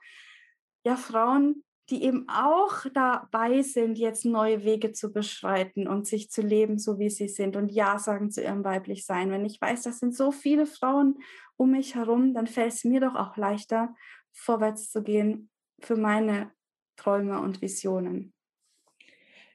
ja 0.84 0.96
Frauen, 0.96 1.64
die 1.90 2.02
eben 2.02 2.26
auch 2.28 2.84
dabei 2.92 3.62
sind, 3.62 3.98
jetzt 3.98 4.24
neue 4.24 4.64
Wege 4.64 4.92
zu 4.92 5.12
beschreiten 5.12 5.86
und 5.86 6.06
sich 6.06 6.30
zu 6.30 6.42
leben, 6.42 6.78
so 6.78 6.98
wie 6.98 7.10
sie 7.10 7.28
sind 7.28 7.56
und 7.56 7.70
Ja 7.70 7.98
sagen 7.98 8.30
zu 8.30 8.42
ihrem 8.42 8.64
weiblich 8.64 9.04
Sein. 9.04 9.30
Wenn 9.30 9.44
ich 9.44 9.60
weiß, 9.60 9.82
das 9.82 9.98
sind 9.98 10.14
so 10.14 10.32
viele 10.32 10.66
Frauen 10.66 11.18
um 11.56 11.72
mich 11.72 11.94
herum, 11.94 12.34
dann 12.34 12.46
fällt 12.46 12.72
es 12.72 12.84
mir 12.84 13.00
doch 13.00 13.14
auch 13.14 13.36
leichter, 13.36 13.94
vorwärts 14.32 14.90
zu 14.90 15.02
gehen 15.02 15.50
für 15.80 15.96
meine 15.96 16.52
Träume 16.96 17.40
und 17.40 17.60
Visionen. 17.62 18.32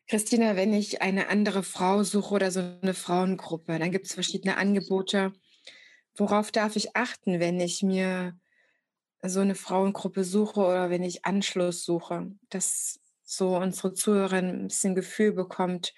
Christina, 0.07 0.55
wenn 0.55 0.74
ich 0.74 1.01
eine 1.01 1.29
andere 1.29 1.63
Frau 1.63 2.03
suche 2.03 2.36
oder 2.36 2.51
so 2.51 2.60
eine 2.60 2.93
Frauengruppe, 2.93 3.79
dann 3.79 3.91
gibt 3.91 4.05
es 4.07 4.13
verschiedene 4.13 4.57
Angebote. 4.57 5.33
Worauf 6.15 6.51
darf 6.51 6.75
ich 6.75 6.95
achten, 6.95 7.39
wenn 7.39 7.60
ich 7.60 7.83
mir 7.83 8.38
so 9.24 9.39
eine 9.39 9.55
Frauengruppe 9.55 10.24
suche 10.24 10.62
oder 10.62 10.89
wenn 10.89 11.03
ich 11.03 11.25
Anschluss 11.25 11.86
suche, 11.86 12.31
dass 12.50 13.00
so 13.24 13.57
unsere 13.57 13.93
Zuhörerin 13.93 14.50
ein 14.50 14.67
bisschen 14.67 14.95
Gefühl 14.95 15.31
bekommt, 15.33 15.93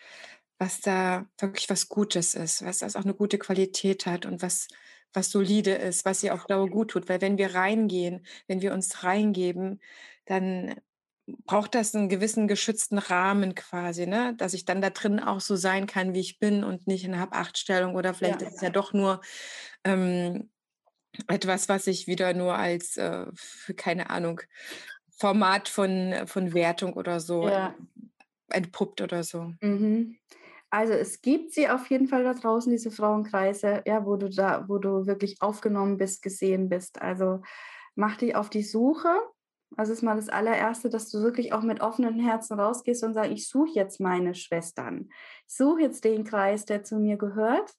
was 0.59 0.81
da 0.81 1.27
wirklich 1.39 1.69
was 1.69 1.89
Gutes 1.89 2.35
ist, 2.35 2.63
was 2.63 2.79
das 2.79 2.95
auch 2.95 3.03
eine 3.03 3.15
gute 3.15 3.39
Qualität 3.39 4.05
hat 4.05 4.25
und 4.25 4.41
was, 4.41 4.67
was 5.13 5.31
solide 5.31 5.71
ist, 5.73 6.05
was 6.05 6.23
ihr 6.23 6.33
auf 6.33 6.45
Dauer 6.45 6.69
gut 6.69 6.91
tut. 6.91 7.09
Weil 7.09 7.21
wenn 7.21 7.37
wir 7.37 7.55
reingehen, 7.55 8.25
wenn 8.47 8.61
wir 8.61 8.73
uns 8.73 9.03
reingeben, 9.03 9.81
dann 10.25 10.75
braucht 11.27 11.75
das 11.75 11.95
einen 11.95 12.09
gewissen 12.09 12.47
geschützten 12.47 12.97
Rahmen 12.97 13.55
quasi, 13.55 14.05
ne? 14.05 14.35
dass 14.37 14.53
ich 14.53 14.65
dann 14.65 14.81
da 14.81 14.89
drin 14.89 15.19
auch 15.19 15.41
so 15.41 15.55
sein 15.55 15.87
kann, 15.87 16.13
wie 16.13 16.19
ich 16.19 16.39
bin 16.39 16.63
und 16.63 16.87
nicht 16.87 17.03
in 17.03 17.19
Hab-Acht-Stellung 17.19 17.95
oder 17.95 18.13
vielleicht 18.13 18.41
ja. 18.41 18.47
ist 18.47 18.55
es 18.55 18.61
ja 18.61 18.69
doch 18.69 18.93
nur 18.93 19.21
ähm, 19.83 20.49
etwas, 21.27 21.69
was 21.69 21.87
ich 21.87 22.07
wieder 22.07 22.33
nur 22.33 22.55
als, 22.55 22.97
äh, 22.97 23.25
keine 23.75 24.09
Ahnung, 24.09 24.41
Format 25.17 25.69
von, 25.69 26.13
von 26.25 26.53
Wertung 26.53 26.93
oder 26.93 27.19
so 27.19 27.47
ja. 27.47 27.73
entpuppt 28.49 29.01
oder 29.01 29.23
so. 29.23 29.53
Mhm. 29.61 30.17
Also 30.69 30.93
es 30.93 31.21
gibt 31.21 31.53
sie 31.53 31.69
auf 31.69 31.89
jeden 31.89 32.07
Fall 32.07 32.23
da 32.23 32.33
draußen, 32.33 32.71
diese 32.71 32.91
Frauenkreise, 32.91 33.81
ja, 33.85 34.05
wo 34.05 34.17
du 34.17 34.29
da, 34.29 34.65
wo 34.67 34.77
du 34.77 35.05
wirklich 35.05 35.41
aufgenommen 35.41 35.97
bist, 35.97 36.21
gesehen 36.21 36.67
bist. 36.67 37.01
Also 37.01 37.41
mach 37.95 38.17
dich 38.17 38.35
auf 38.35 38.49
die 38.49 38.63
Suche. 38.63 39.15
Also 39.77 39.93
ist 39.93 40.03
mal 40.03 40.15
das 40.15 40.29
allererste, 40.29 40.89
dass 40.89 41.09
du 41.09 41.21
wirklich 41.21 41.53
auch 41.53 41.61
mit 41.61 41.81
offenen 41.81 42.19
Herzen 42.19 42.59
rausgehst 42.59 43.03
und 43.03 43.13
sagst, 43.13 43.31
ich 43.31 43.47
suche 43.47 43.71
jetzt 43.73 43.99
meine 43.99 44.33
Schwestern. 44.33 45.09
Ich 45.47 45.55
suche 45.55 45.81
jetzt 45.81 46.03
den 46.03 46.23
Kreis, 46.23 46.65
der 46.65 46.83
zu 46.83 46.97
mir 46.97 47.17
gehört. 47.17 47.73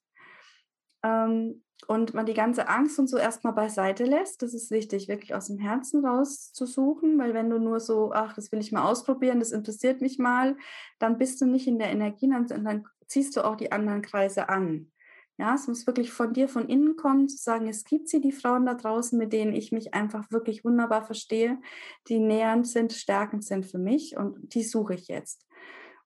Ähm, 1.03 1.63
und 1.85 2.13
man 2.13 2.25
die 2.25 2.33
ganze 2.33 2.67
Angst 2.67 2.97
und 2.97 3.07
so 3.07 3.17
erstmal 3.17 3.53
beiseite 3.53 4.03
lässt. 4.05 4.41
Das 4.41 4.53
ist 4.53 4.71
wichtig, 4.71 5.07
wirklich 5.07 5.35
aus 5.35 5.47
dem 5.47 5.59
Herzen 5.59 6.03
rauszusuchen, 6.03 7.19
weil 7.19 7.33
wenn 7.33 7.49
du 7.49 7.59
nur 7.59 7.79
so, 7.79 8.11
ach, 8.13 8.33
das 8.33 8.51
will 8.51 8.59
ich 8.59 8.71
mal 8.71 8.89
ausprobieren, 8.89 9.39
das 9.39 9.51
interessiert 9.51 10.01
mich 10.01 10.17
mal, 10.17 10.57
dann 10.97 11.17
bist 11.17 11.39
du 11.39 11.45
nicht 11.45 11.67
in 11.67 11.77
der 11.77 11.89
Energie, 11.89 12.29
dann, 12.29 12.47
dann 12.47 12.85
ziehst 13.07 13.37
du 13.37 13.45
auch 13.45 13.55
die 13.55 13.71
anderen 13.71 14.01
Kreise 14.01 14.49
an. 14.49 14.91
Ja, 15.39 15.53
es 15.53 15.67
muss 15.67 15.85
wirklich 15.85 16.11
von 16.11 16.33
dir 16.33 16.49
von 16.49 16.67
innen 16.67 16.95
kommen, 16.95 17.29
zu 17.29 17.37
sagen, 17.37 17.67
es 17.67 17.83
gibt 17.83 18.09
sie, 18.09 18.21
die 18.21 18.31
Frauen 18.31 18.65
da 18.65 18.73
draußen, 18.73 19.17
mit 19.17 19.33
denen 19.33 19.53
ich 19.53 19.71
mich 19.71 19.93
einfach 19.93 20.31
wirklich 20.31 20.65
wunderbar 20.65 21.03
verstehe, 21.03 21.59
die 22.07 22.19
nähernd 22.19 22.67
sind, 22.67 22.91
stärkend 22.91 23.45
sind 23.45 23.65
für 23.65 23.77
mich 23.77 24.17
und 24.17 24.55
die 24.55 24.63
suche 24.63 24.95
ich 24.95 25.07
jetzt. 25.07 25.45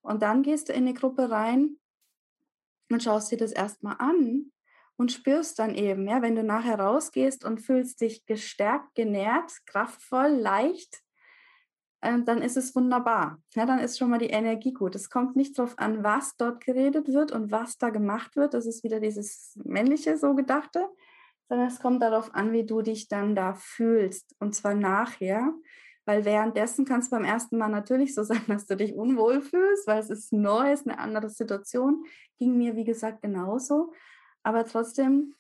Und 0.02 0.22
dann 0.22 0.44
gehst 0.44 0.68
du 0.68 0.74
in 0.74 0.84
eine 0.84 0.94
Gruppe 0.94 1.30
rein 1.30 1.78
und 2.92 3.04
schaust 3.04 3.32
dir 3.32 3.38
das 3.38 3.54
erstmal 3.54 3.96
an 4.00 4.52
und 4.98 5.14
spürst 5.14 5.60
dann 5.60 5.76
eben, 5.76 6.08
ja, 6.08 6.22
wenn 6.22 6.36
du 6.36 6.44
nachher 6.44 6.80
rausgehst 6.80 7.46
und 7.46 7.62
fühlst 7.62 8.02
dich 8.02 8.26
gestärkt, 8.26 8.94
genährt, 8.96 9.52
kraftvoll, 9.66 10.28
leicht, 10.28 11.02
äh, 12.02 12.20
dann 12.24 12.42
ist 12.42 12.58
es 12.58 12.76
wunderbar. 12.76 13.40
Ja, 13.54 13.66
dann 13.66 13.80
ist 13.80 13.98
schon 13.98 14.10
mal 14.10 14.20
die 14.20 14.30
Energie 14.30 14.74
gut. 14.74 14.96
Es 14.96 15.10
kommt 15.10 15.36
nicht 15.36 15.58
darauf 15.58 15.78
an, 15.78 16.04
was 16.04 16.36
dort 16.36 16.64
geredet 16.64 17.08
wird 17.08 17.32
und 17.32 17.52
was 17.52 17.78
da 17.78 17.90
gemacht 17.90 18.36
wird. 18.36 18.54
Das 18.54 18.66
ist 18.66 18.84
wieder 18.84 19.00
dieses 19.00 19.58
männliche 19.64 20.18
so 20.18 20.36
gedachte, 20.36 20.88
sondern 21.48 21.68
es 21.68 21.80
kommt 21.80 22.02
darauf 22.02 22.34
an, 22.34 22.52
wie 22.52 22.66
du 22.66 22.82
dich 22.82 23.08
dann 23.08 23.36
da 23.36 23.54
fühlst 23.54 24.36
und 24.40 24.56
zwar 24.56 24.74
nachher. 24.74 25.54
Weil 26.06 26.26
währenddessen 26.26 26.86
kann 26.86 27.02
es 27.02 27.12
beim 27.12 27.24
ersten 27.24 27.58
Mal 27.58 27.70
natürlich 27.70 28.16
so 28.16 28.24
sein, 28.24 28.42
dass 28.48 28.66
du 28.66 28.76
dich 28.76 28.96
unwohl 28.96 29.42
fühlst, 29.42 29.86
weil 29.86 30.00
es 30.00 30.10
ist 30.10 30.34
neu, 30.34 30.72
es 30.72 30.82
ist 30.82 30.88
eine 30.88 31.00
andere 31.00 31.30
Situation. 31.30 32.04
Ging 32.40 32.58
mir, 32.58 32.76
wie 32.76 32.86
gesagt, 32.86 33.22
genauso. 33.22 33.94
Aber 34.44 34.66
trotzdem 34.66 35.36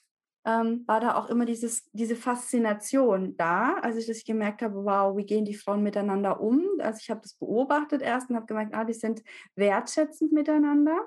ähm, 0.45 0.83
war 0.87 0.99
da 0.99 1.15
auch 1.15 1.29
immer 1.29 1.45
dieses, 1.45 1.89
diese 1.91 2.15
Faszination 2.15 3.35
da, 3.37 3.75
als 3.75 3.97
ich 3.97 4.07
das 4.07 4.23
gemerkt 4.23 4.61
habe, 4.61 4.83
wow, 4.83 5.15
wie 5.15 5.25
gehen 5.25 5.45
die 5.45 5.53
Frauen 5.53 5.83
miteinander 5.83 6.41
um? 6.41 6.65
Also 6.79 6.99
ich 7.01 7.09
habe 7.09 7.21
das 7.21 7.35
beobachtet 7.35 8.01
erst 8.01 8.29
und 8.29 8.35
habe 8.35 8.47
gemerkt, 8.47 8.73
ah, 8.73 8.83
die 8.83 8.93
sind 8.93 9.21
wertschätzend 9.55 10.31
miteinander. 10.31 10.97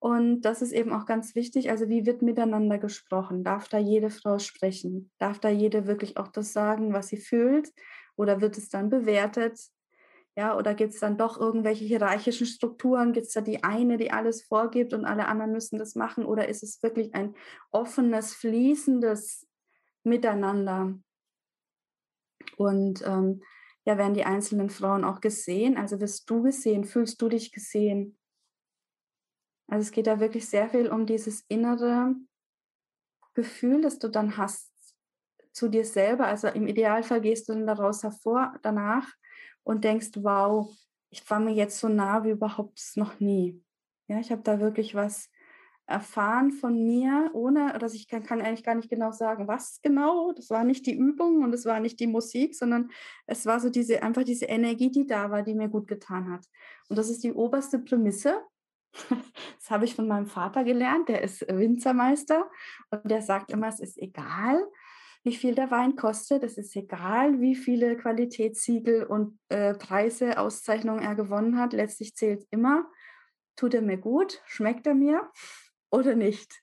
Und 0.00 0.42
das 0.42 0.62
ist 0.62 0.72
eben 0.72 0.92
auch 0.92 1.06
ganz 1.06 1.34
wichtig. 1.34 1.70
Also 1.70 1.88
wie 1.88 2.06
wird 2.06 2.22
miteinander 2.22 2.78
gesprochen? 2.78 3.42
Darf 3.42 3.68
da 3.68 3.78
jede 3.78 4.10
Frau 4.10 4.38
sprechen? 4.38 5.10
Darf 5.18 5.40
da 5.40 5.48
jede 5.48 5.86
wirklich 5.86 6.16
auch 6.18 6.28
das 6.28 6.52
sagen, 6.52 6.92
was 6.92 7.08
sie 7.08 7.16
fühlt? 7.16 7.72
Oder 8.14 8.40
wird 8.40 8.58
es 8.58 8.68
dann 8.68 8.90
bewertet? 8.90 9.58
Ja, 10.38 10.56
oder 10.56 10.72
gibt 10.74 10.94
es 10.94 11.00
dann 11.00 11.18
doch 11.18 11.36
irgendwelche 11.36 11.84
hierarchischen 11.84 12.46
Strukturen? 12.46 13.12
Gibt 13.12 13.26
es 13.26 13.32
da 13.32 13.40
die 13.40 13.64
eine, 13.64 13.96
die 13.96 14.12
alles 14.12 14.44
vorgibt 14.44 14.94
und 14.94 15.04
alle 15.04 15.26
anderen 15.26 15.50
müssen 15.50 15.80
das 15.80 15.96
machen? 15.96 16.24
Oder 16.24 16.48
ist 16.48 16.62
es 16.62 16.80
wirklich 16.80 17.12
ein 17.12 17.34
offenes, 17.72 18.34
fließendes 18.34 19.48
Miteinander? 20.04 20.96
Und 22.56 23.02
ähm, 23.04 23.42
ja, 23.84 23.98
werden 23.98 24.14
die 24.14 24.22
einzelnen 24.22 24.70
Frauen 24.70 25.02
auch 25.02 25.20
gesehen? 25.20 25.76
Also 25.76 26.00
wirst 26.00 26.30
du 26.30 26.44
gesehen? 26.44 26.84
Fühlst 26.84 27.20
du 27.20 27.28
dich 27.28 27.50
gesehen? 27.50 28.16
Also 29.66 29.88
es 29.88 29.90
geht 29.90 30.06
da 30.06 30.20
wirklich 30.20 30.48
sehr 30.48 30.68
viel 30.68 30.86
um 30.88 31.04
dieses 31.04 31.44
innere 31.48 32.14
Gefühl, 33.34 33.82
das 33.82 33.98
du 33.98 34.06
dann 34.06 34.36
hast 34.36 34.72
zu 35.50 35.68
dir 35.68 35.84
selber. 35.84 36.28
Also 36.28 36.46
im 36.46 36.68
Idealfall 36.68 37.20
gehst 37.20 37.48
du 37.48 37.54
dann 37.54 37.66
daraus 37.66 38.04
hervor 38.04 38.54
danach 38.62 39.04
und 39.68 39.84
denkst, 39.84 40.12
wow, 40.16 40.74
ich 41.10 41.28
war 41.28 41.40
mir 41.40 41.52
jetzt 41.52 41.78
so 41.78 41.88
nah 41.88 42.24
wie 42.24 42.30
überhaupt 42.30 42.80
noch 42.96 43.20
nie. 43.20 43.62
Ja, 44.08 44.18
ich 44.18 44.32
habe 44.32 44.40
da 44.40 44.60
wirklich 44.60 44.94
was 44.94 45.28
erfahren 45.86 46.52
von 46.52 46.86
mir, 46.86 47.30
ohne, 47.34 47.78
dass 47.78 47.92
ich 47.92 48.08
kann, 48.08 48.22
kann, 48.22 48.40
eigentlich 48.40 48.64
gar 48.64 48.74
nicht 48.74 48.88
genau 48.88 49.12
sagen, 49.12 49.46
was 49.46 49.80
genau. 49.82 50.32
Das 50.32 50.48
war 50.48 50.64
nicht 50.64 50.86
die 50.86 50.96
Übung 50.96 51.42
und 51.42 51.52
es 51.52 51.66
war 51.66 51.80
nicht 51.80 52.00
die 52.00 52.06
Musik, 52.06 52.54
sondern 52.54 52.90
es 53.26 53.44
war 53.44 53.60
so 53.60 53.68
diese, 53.68 54.02
einfach 54.02 54.24
diese 54.24 54.46
Energie, 54.46 54.90
die 54.90 55.06
da 55.06 55.30
war, 55.30 55.42
die 55.42 55.54
mir 55.54 55.68
gut 55.68 55.86
getan 55.86 56.32
hat. 56.32 56.46
Und 56.88 56.96
das 56.96 57.10
ist 57.10 57.22
die 57.22 57.34
oberste 57.34 57.78
Prämisse. 57.78 58.40
Das 59.58 59.70
habe 59.70 59.84
ich 59.84 59.94
von 59.94 60.08
meinem 60.08 60.26
Vater 60.26 60.64
gelernt, 60.64 61.10
der 61.10 61.20
ist 61.20 61.42
Winzermeister 61.46 62.50
und 62.90 63.02
der 63.04 63.20
sagt 63.20 63.52
immer, 63.52 63.68
es 63.68 63.80
ist 63.80 63.98
egal, 63.98 64.66
wie 65.24 65.34
viel 65.34 65.54
der 65.54 65.70
Wein 65.70 65.96
kostet. 65.96 66.42
Es 66.42 66.58
ist 66.58 66.74
egal, 66.76 67.40
wie 67.40 67.54
viele 67.54 67.96
Qualitätssiegel 67.96 69.04
und 69.04 69.38
äh, 69.48 69.74
Preise, 69.74 70.38
Auszeichnungen 70.38 71.02
er 71.02 71.14
gewonnen 71.14 71.58
hat. 71.58 71.72
Letztlich 71.72 72.14
zählt 72.14 72.46
immer, 72.50 72.88
tut 73.56 73.74
er 73.74 73.82
mir 73.82 73.98
gut, 73.98 74.42
schmeckt 74.46 74.86
er 74.86 74.94
mir 74.94 75.30
oder 75.90 76.14
nicht. 76.14 76.62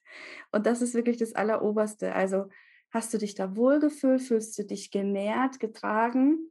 Und 0.52 0.66
das 0.66 0.82
ist 0.82 0.94
wirklich 0.94 1.16
das 1.16 1.34
Alleroberste. 1.34 2.14
Also 2.14 2.46
hast 2.90 3.12
du 3.12 3.18
dich 3.18 3.34
da 3.34 3.56
wohlgefühlt, 3.56 4.22
fühlst 4.22 4.58
du 4.58 4.64
dich 4.64 4.90
genährt, 4.90 5.60
getragen? 5.60 6.50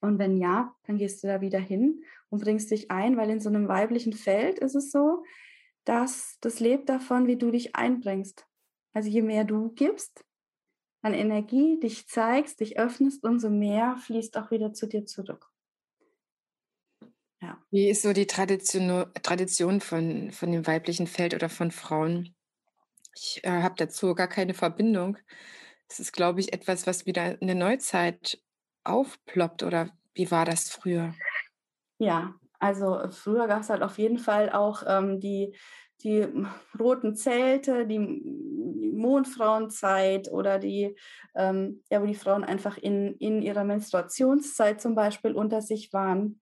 Und 0.00 0.18
wenn 0.18 0.36
ja, 0.36 0.74
dann 0.86 0.98
gehst 0.98 1.22
du 1.22 1.26
da 1.26 1.40
wieder 1.40 1.58
hin 1.58 2.04
und 2.28 2.42
bringst 2.42 2.70
dich 2.70 2.90
ein, 2.90 3.16
weil 3.16 3.30
in 3.30 3.40
so 3.40 3.48
einem 3.48 3.66
weiblichen 3.66 4.12
Feld 4.12 4.58
ist 4.58 4.74
es 4.74 4.90
so, 4.90 5.24
dass 5.84 6.36
das 6.40 6.60
lebt 6.60 6.88
davon, 6.88 7.26
wie 7.26 7.36
du 7.36 7.50
dich 7.50 7.74
einbringst. 7.74 8.46
Also 8.92 9.08
je 9.08 9.22
mehr 9.22 9.44
du 9.44 9.70
gibst, 9.70 10.25
an 11.06 11.14
Energie 11.14 11.78
dich 11.78 12.08
zeigst, 12.08 12.60
dich 12.60 12.78
öffnest, 12.78 13.22
umso 13.24 13.48
mehr 13.48 13.96
fließt 13.96 14.36
auch 14.36 14.50
wieder 14.50 14.72
zu 14.72 14.86
dir 14.86 15.06
zurück. 15.06 15.48
Ja. 17.40 17.62
Wie 17.70 17.88
ist 17.88 18.02
so 18.02 18.12
die 18.12 18.26
Tradition, 18.26 19.06
Tradition 19.22 19.80
von, 19.80 20.32
von 20.32 20.50
dem 20.50 20.66
weiblichen 20.66 21.06
Feld 21.06 21.32
oder 21.32 21.48
von 21.48 21.70
Frauen? 21.70 22.34
Ich 23.14 23.40
äh, 23.44 23.62
habe 23.62 23.76
dazu 23.76 24.14
gar 24.14 24.28
keine 24.28 24.52
Verbindung. 24.52 25.16
Das 25.88 26.00
ist, 26.00 26.12
glaube 26.12 26.40
ich, 26.40 26.52
etwas, 26.52 26.86
was 26.88 27.06
wieder 27.06 27.40
in 27.40 27.46
der 27.46 27.56
Neuzeit 27.56 28.42
aufploppt. 28.82 29.62
Oder 29.62 29.90
wie 30.14 30.30
war 30.32 30.44
das 30.44 30.68
früher? 30.70 31.14
Ja, 31.98 32.34
also 32.58 32.98
äh, 32.98 33.10
früher 33.10 33.46
gab 33.46 33.60
es 33.60 33.70
halt 33.70 33.82
auf 33.82 33.98
jeden 33.98 34.18
Fall 34.18 34.50
auch 34.50 34.82
ähm, 34.86 35.20
die 35.20 35.54
die 36.02 36.26
roten 36.78 37.14
Zelte, 37.14 37.86
die 37.86 37.98
Mondfrauenzeit 37.98 40.30
oder 40.30 40.58
die, 40.58 40.96
ähm, 41.34 41.82
ja, 41.90 42.02
wo 42.02 42.06
die 42.06 42.14
Frauen 42.14 42.44
einfach 42.44 42.78
in, 42.78 43.14
in 43.14 43.42
ihrer 43.42 43.64
Menstruationszeit 43.64 44.80
zum 44.80 44.94
Beispiel 44.94 45.32
unter 45.32 45.62
sich 45.62 45.92
waren. 45.92 46.40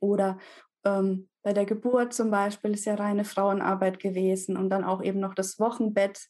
Oder 0.00 0.38
ähm, 0.84 1.28
bei 1.42 1.52
der 1.52 1.64
Geburt 1.64 2.12
zum 2.12 2.30
Beispiel 2.30 2.72
ist 2.72 2.84
ja 2.84 2.94
reine 2.94 3.24
Frauenarbeit 3.24 3.98
gewesen 3.98 4.56
und 4.56 4.70
dann 4.70 4.84
auch 4.84 5.02
eben 5.02 5.20
noch 5.20 5.34
das 5.34 5.58
Wochenbett, 5.58 6.28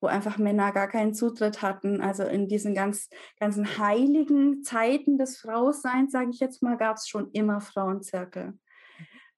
wo 0.00 0.06
einfach 0.06 0.38
Männer 0.38 0.72
gar 0.72 0.88
keinen 0.88 1.14
Zutritt 1.14 1.62
hatten. 1.62 2.00
Also 2.00 2.24
in 2.24 2.48
diesen 2.48 2.74
ganz, 2.74 3.08
ganzen 3.40 3.78
heiligen 3.78 4.62
Zeiten 4.62 5.18
des 5.18 5.38
Frauseins, 5.38 6.12
sage 6.12 6.30
ich 6.30 6.40
jetzt 6.40 6.62
mal, 6.62 6.76
gab 6.76 6.96
es 6.96 7.08
schon 7.08 7.30
immer 7.32 7.60
Frauenzirkel. 7.60 8.54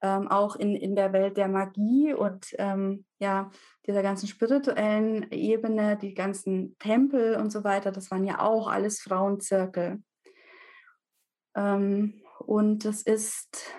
Ähm, 0.04 0.28
auch 0.28 0.56
in, 0.56 0.76
in 0.76 0.94
der 0.94 1.14
Welt 1.14 1.38
der 1.38 1.48
Magie 1.48 2.12
und 2.12 2.54
ähm, 2.58 3.06
ja, 3.20 3.50
dieser 3.86 4.02
ganzen 4.02 4.26
spirituellen 4.26 5.30
Ebene, 5.30 5.96
die 5.96 6.12
ganzen 6.12 6.76
Tempel 6.78 7.36
und 7.36 7.50
so 7.50 7.64
weiter, 7.64 7.90
das 7.90 8.10
waren 8.10 8.24
ja 8.24 8.40
auch 8.40 8.68
alles 8.68 9.00
Frauenzirkel. 9.00 10.02
Ähm, 11.56 12.20
und 12.40 12.84
das 12.84 13.00
ist 13.00 13.72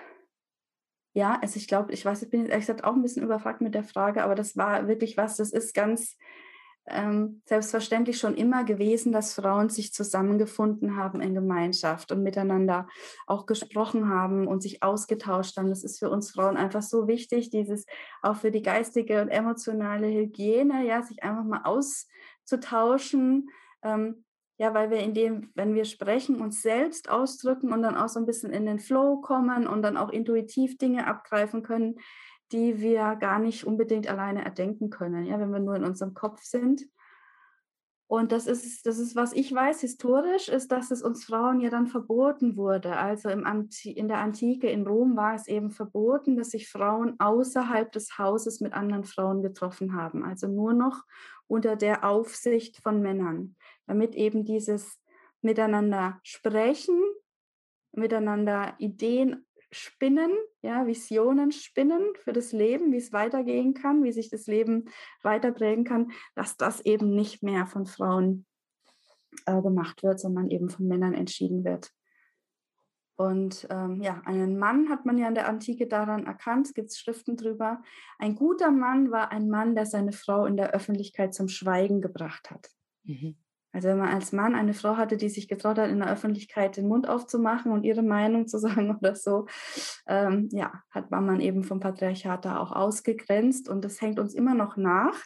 ja, 1.12 1.38
also 1.40 1.58
ich 1.58 1.68
glaube, 1.68 1.92
ich 1.92 2.04
weiß, 2.04 2.22
ich 2.22 2.30
bin 2.30 2.40
jetzt 2.40 2.50
ehrlich 2.50 2.66
gesagt 2.66 2.82
auch 2.82 2.94
ein 2.94 3.02
bisschen 3.02 3.22
überfragt 3.22 3.60
mit 3.60 3.76
der 3.76 3.84
Frage, 3.84 4.24
aber 4.24 4.34
das 4.34 4.56
war 4.56 4.88
wirklich 4.88 5.16
was, 5.16 5.36
das 5.36 5.52
ist 5.52 5.74
ganz 5.74 6.18
ähm, 6.88 7.42
selbstverständlich 7.46 8.18
schon 8.18 8.36
immer 8.36 8.64
gewesen, 8.64 9.12
dass 9.12 9.34
Frauen 9.34 9.68
sich 9.68 9.92
zusammengefunden 9.92 10.96
haben 10.96 11.20
in 11.20 11.34
Gemeinschaft 11.34 12.12
und 12.12 12.22
miteinander 12.22 12.86
auch 13.26 13.46
gesprochen 13.46 14.08
haben 14.08 14.46
und 14.46 14.62
sich 14.62 14.82
ausgetauscht 14.82 15.56
haben. 15.56 15.68
Das 15.68 15.82
ist 15.82 15.98
für 15.98 16.10
uns 16.10 16.30
Frauen 16.30 16.56
einfach 16.56 16.82
so 16.82 17.08
wichtig, 17.08 17.50
dieses 17.50 17.86
auch 18.22 18.36
für 18.36 18.50
die 18.50 18.62
geistige 18.62 19.20
und 19.20 19.28
emotionale 19.28 20.08
Hygiene, 20.08 20.86
ja, 20.86 21.02
sich 21.02 21.22
einfach 21.22 21.44
mal 21.44 21.62
auszutauschen. 21.64 23.50
Ähm, 23.82 24.24
ja, 24.58 24.72
weil 24.72 24.90
wir 24.90 25.00
in 25.00 25.12
dem, 25.12 25.50
wenn 25.54 25.74
wir 25.74 25.84
sprechen, 25.84 26.40
uns 26.40 26.62
selbst 26.62 27.10
ausdrücken 27.10 27.72
und 27.72 27.82
dann 27.82 27.96
auch 27.96 28.08
so 28.08 28.18
ein 28.18 28.26
bisschen 28.26 28.52
in 28.52 28.64
den 28.64 28.78
Flow 28.78 29.20
kommen 29.20 29.66
und 29.66 29.82
dann 29.82 29.98
auch 29.98 30.08
intuitiv 30.08 30.78
Dinge 30.78 31.06
abgreifen 31.06 31.62
können, 31.62 31.96
die 32.52 32.80
wir 32.80 33.16
gar 33.16 33.38
nicht 33.38 33.66
unbedingt 33.66 34.08
alleine 34.08 34.44
erdenken 34.44 34.90
können, 34.90 35.26
ja, 35.26 35.38
wenn 35.38 35.50
wir 35.50 35.60
nur 35.60 35.76
in 35.76 35.84
unserem 35.84 36.14
Kopf 36.14 36.42
sind. 36.42 36.86
Und 38.08 38.30
das 38.30 38.46
ist, 38.46 38.86
das 38.86 38.98
ist, 38.98 39.16
was 39.16 39.32
ich 39.32 39.52
weiß, 39.52 39.80
historisch 39.80 40.48
ist, 40.48 40.70
dass 40.70 40.92
es 40.92 41.02
uns 41.02 41.24
Frauen 41.24 41.58
ja 41.58 41.70
dann 41.70 41.88
verboten 41.88 42.56
wurde. 42.56 42.96
Also 42.96 43.30
im 43.30 43.44
in 43.82 44.06
der 44.06 44.18
Antike 44.18 44.68
in 44.68 44.86
Rom 44.86 45.16
war 45.16 45.34
es 45.34 45.48
eben 45.48 45.70
verboten, 45.72 46.36
dass 46.36 46.50
sich 46.50 46.68
Frauen 46.68 47.18
außerhalb 47.18 47.90
des 47.90 48.16
Hauses 48.16 48.60
mit 48.60 48.74
anderen 48.74 49.02
Frauen 49.02 49.42
getroffen 49.42 49.94
haben. 49.94 50.24
Also 50.24 50.46
nur 50.46 50.72
noch 50.72 51.02
unter 51.48 51.74
der 51.74 52.04
Aufsicht 52.04 52.76
von 52.76 53.02
Männern, 53.02 53.56
damit 53.86 54.14
eben 54.14 54.44
dieses 54.44 55.00
Miteinander 55.42 56.20
sprechen, 56.22 57.00
miteinander 57.90 58.74
Ideen 58.78 59.45
spinnen, 59.70 60.30
ja, 60.62 60.86
Visionen 60.86 61.52
spinnen 61.52 62.02
für 62.16 62.32
das 62.32 62.52
Leben, 62.52 62.92
wie 62.92 62.98
es 62.98 63.12
weitergehen 63.12 63.74
kann, 63.74 64.04
wie 64.04 64.12
sich 64.12 64.30
das 64.30 64.46
Leben 64.46 64.88
weiterprägen 65.22 65.84
kann, 65.84 66.12
dass 66.34 66.56
das 66.56 66.80
eben 66.80 67.14
nicht 67.14 67.42
mehr 67.42 67.66
von 67.66 67.86
Frauen 67.86 68.46
äh, 69.46 69.60
gemacht 69.60 70.02
wird, 70.02 70.20
sondern 70.20 70.50
eben 70.50 70.70
von 70.70 70.86
Männern 70.86 71.14
entschieden 71.14 71.64
wird. 71.64 71.90
Und 73.16 73.66
ähm, 73.70 74.02
ja, 74.02 74.20
einen 74.26 74.58
Mann 74.58 74.90
hat 74.90 75.06
man 75.06 75.16
ja 75.16 75.26
in 75.26 75.34
der 75.34 75.48
Antike 75.48 75.86
daran 75.86 76.26
erkannt, 76.26 76.66
es 76.66 76.74
gibt 76.74 76.94
Schriften 76.94 77.36
drüber. 77.36 77.82
Ein 78.18 78.34
guter 78.34 78.70
Mann 78.70 79.10
war 79.10 79.32
ein 79.32 79.48
Mann, 79.48 79.74
der 79.74 79.86
seine 79.86 80.12
Frau 80.12 80.44
in 80.44 80.58
der 80.58 80.72
Öffentlichkeit 80.72 81.32
zum 81.32 81.48
Schweigen 81.48 82.02
gebracht 82.02 82.50
hat. 82.50 82.68
Mhm. 83.04 83.36
Also 83.72 83.88
wenn 83.88 83.98
man 83.98 84.08
als 84.08 84.32
Mann 84.32 84.54
eine 84.54 84.72
Frau 84.72 84.96
hatte, 84.96 85.16
die 85.16 85.28
sich 85.28 85.48
getraut 85.48 85.78
hat, 85.78 85.90
in 85.90 85.98
der 85.98 86.10
Öffentlichkeit 86.10 86.76
den 86.76 86.88
Mund 86.88 87.08
aufzumachen 87.08 87.72
und 87.72 87.84
ihre 87.84 88.02
Meinung 88.02 88.46
zu 88.46 88.58
sagen 88.58 88.96
oder 88.96 89.14
so, 89.14 89.46
ähm, 90.06 90.48
ja, 90.52 90.72
hat 90.90 91.10
man 91.10 91.40
eben 91.40 91.62
vom 91.64 91.80
Patriarchat 91.80 92.44
da 92.44 92.58
auch 92.58 92.72
ausgegrenzt. 92.72 93.68
Und 93.68 93.84
das 93.84 94.00
hängt 94.00 94.18
uns 94.18 94.34
immer 94.34 94.54
noch 94.54 94.76
nach, 94.76 95.16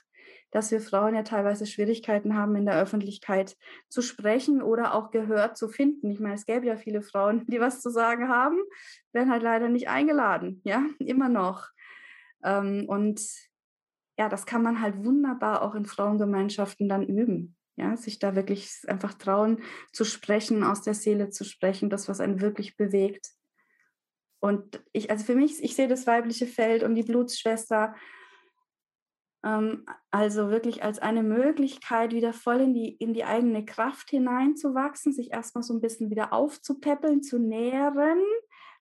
dass 0.51 0.71
wir 0.71 0.81
Frauen 0.81 1.15
ja 1.15 1.23
teilweise 1.23 1.67
Schwierigkeiten 1.67 2.37
haben, 2.37 2.57
in 2.57 2.67
der 2.67 2.81
Öffentlichkeit 2.81 3.57
zu 3.89 4.03
sprechen 4.03 4.63
oder 4.63 4.95
auch 4.95 5.11
Gehör 5.11 5.55
zu 5.55 5.69
finden. 5.69 6.11
Ich 6.11 6.21
meine, 6.21 6.35
es 6.35 6.45
gäbe 6.45 6.67
ja 6.67 6.77
viele 6.77 7.03
Frauen, 7.03 7.47
die 7.47 7.61
was 7.61 7.81
zu 7.81 7.91
sagen 7.91 8.29
haben, 8.29 8.59
werden 9.13 9.31
halt 9.31 9.43
leider 9.43 9.69
nicht 9.69 9.89
eingeladen, 9.89 10.61
ja, 10.65 10.85
immer 10.99 11.29
noch. 11.29 11.69
Ähm, 12.43 12.87
und 12.89 13.21
ja, 14.19 14.29
das 14.29 14.45
kann 14.45 14.63
man 14.63 14.81
halt 14.81 15.05
wunderbar 15.05 15.63
auch 15.63 15.75
in 15.75 15.87
Frauengemeinschaften 15.87 16.89
dann 16.89 17.07
üben. 17.07 17.57
Ja, 17.81 17.97
sich 17.97 18.19
da 18.19 18.37
wirklich 18.37 18.71
einfach 18.89 19.15
trauen 19.15 19.63
zu 19.91 20.05
sprechen, 20.05 20.63
aus 20.63 20.83
der 20.83 20.93
Seele 20.93 21.31
zu 21.31 21.45
sprechen, 21.45 21.89
das, 21.89 22.11
was 22.11 22.21
einen 22.21 22.43
wirklich 22.43 22.77
bewegt. 22.77 23.31
Und 24.39 24.83
ich, 24.93 25.11
also 25.11 25.25
für 25.25 25.35
mich, 25.35 25.65
ich 25.65 25.75
sehe 25.75 25.89
das 25.89 26.07
weibliche 26.07 26.47
Feld 26.47 26.83
und 26.83 26.95
die 26.95 27.05
Blutsschwester 27.05 27.95
ähm, 29.43 29.87
also 30.11 30.51
wirklich 30.51 30.83
als 30.83 30.99
eine 30.99 31.23
Möglichkeit, 31.23 32.13
wieder 32.13 32.35
voll 32.35 32.61
in 32.61 32.75
die, 32.75 32.97
in 32.97 33.15
die 33.15 33.25
eigene 33.25 33.65
Kraft 33.65 34.11
hineinzuwachsen, 34.11 35.13
sich 35.13 35.33
erstmal 35.33 35.63
so 35.63 35.73
ein 35.73 35.81
bisschen 35.81 36.11
wieder 36.11 36.33
aufzupäppeln, 36.35 37.23
zu 37.23 37.39
nähren, 37.39 38.21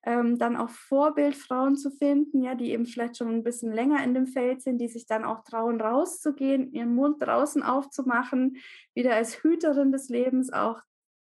ähm, 0.04 0.38
dann 0.38 0.56
auch 0.56 0.70
Vorbildfrauen 0.70 1.76
zu 1.76 1.92
finden, 1.92 2.42
ja, 2.42 2.56
die 2.56 2.72
eben 2.72 2.86
vielleicht 2.86 3.18
schon 3.18 3.30
ein 3.30 3.44
bisschen 3.44 3.72
länger 3.72 4.04
in 4.04 4.14
dem 4.14 4.28
Feld 4.28 4.62
sind, 4.62 4.78
die 4.80 4.88
sich 4.88 5.06
dann 5.06 5.26
auch 5.26 5.44
trauen, 5.44 5.82
rauszugehen, 5.82 6.72
ihren 6.72 6.96
Mund 6.96 7.22
draußen 7.22 7.64
aufzumachen, 7.64 8.58
wieder 8.94 9.16
als 9.16 9.44
Hüterin 9.44 9.92
des 9.92 10.10
Lebens 10.10 10.54
auch 10.54 10.82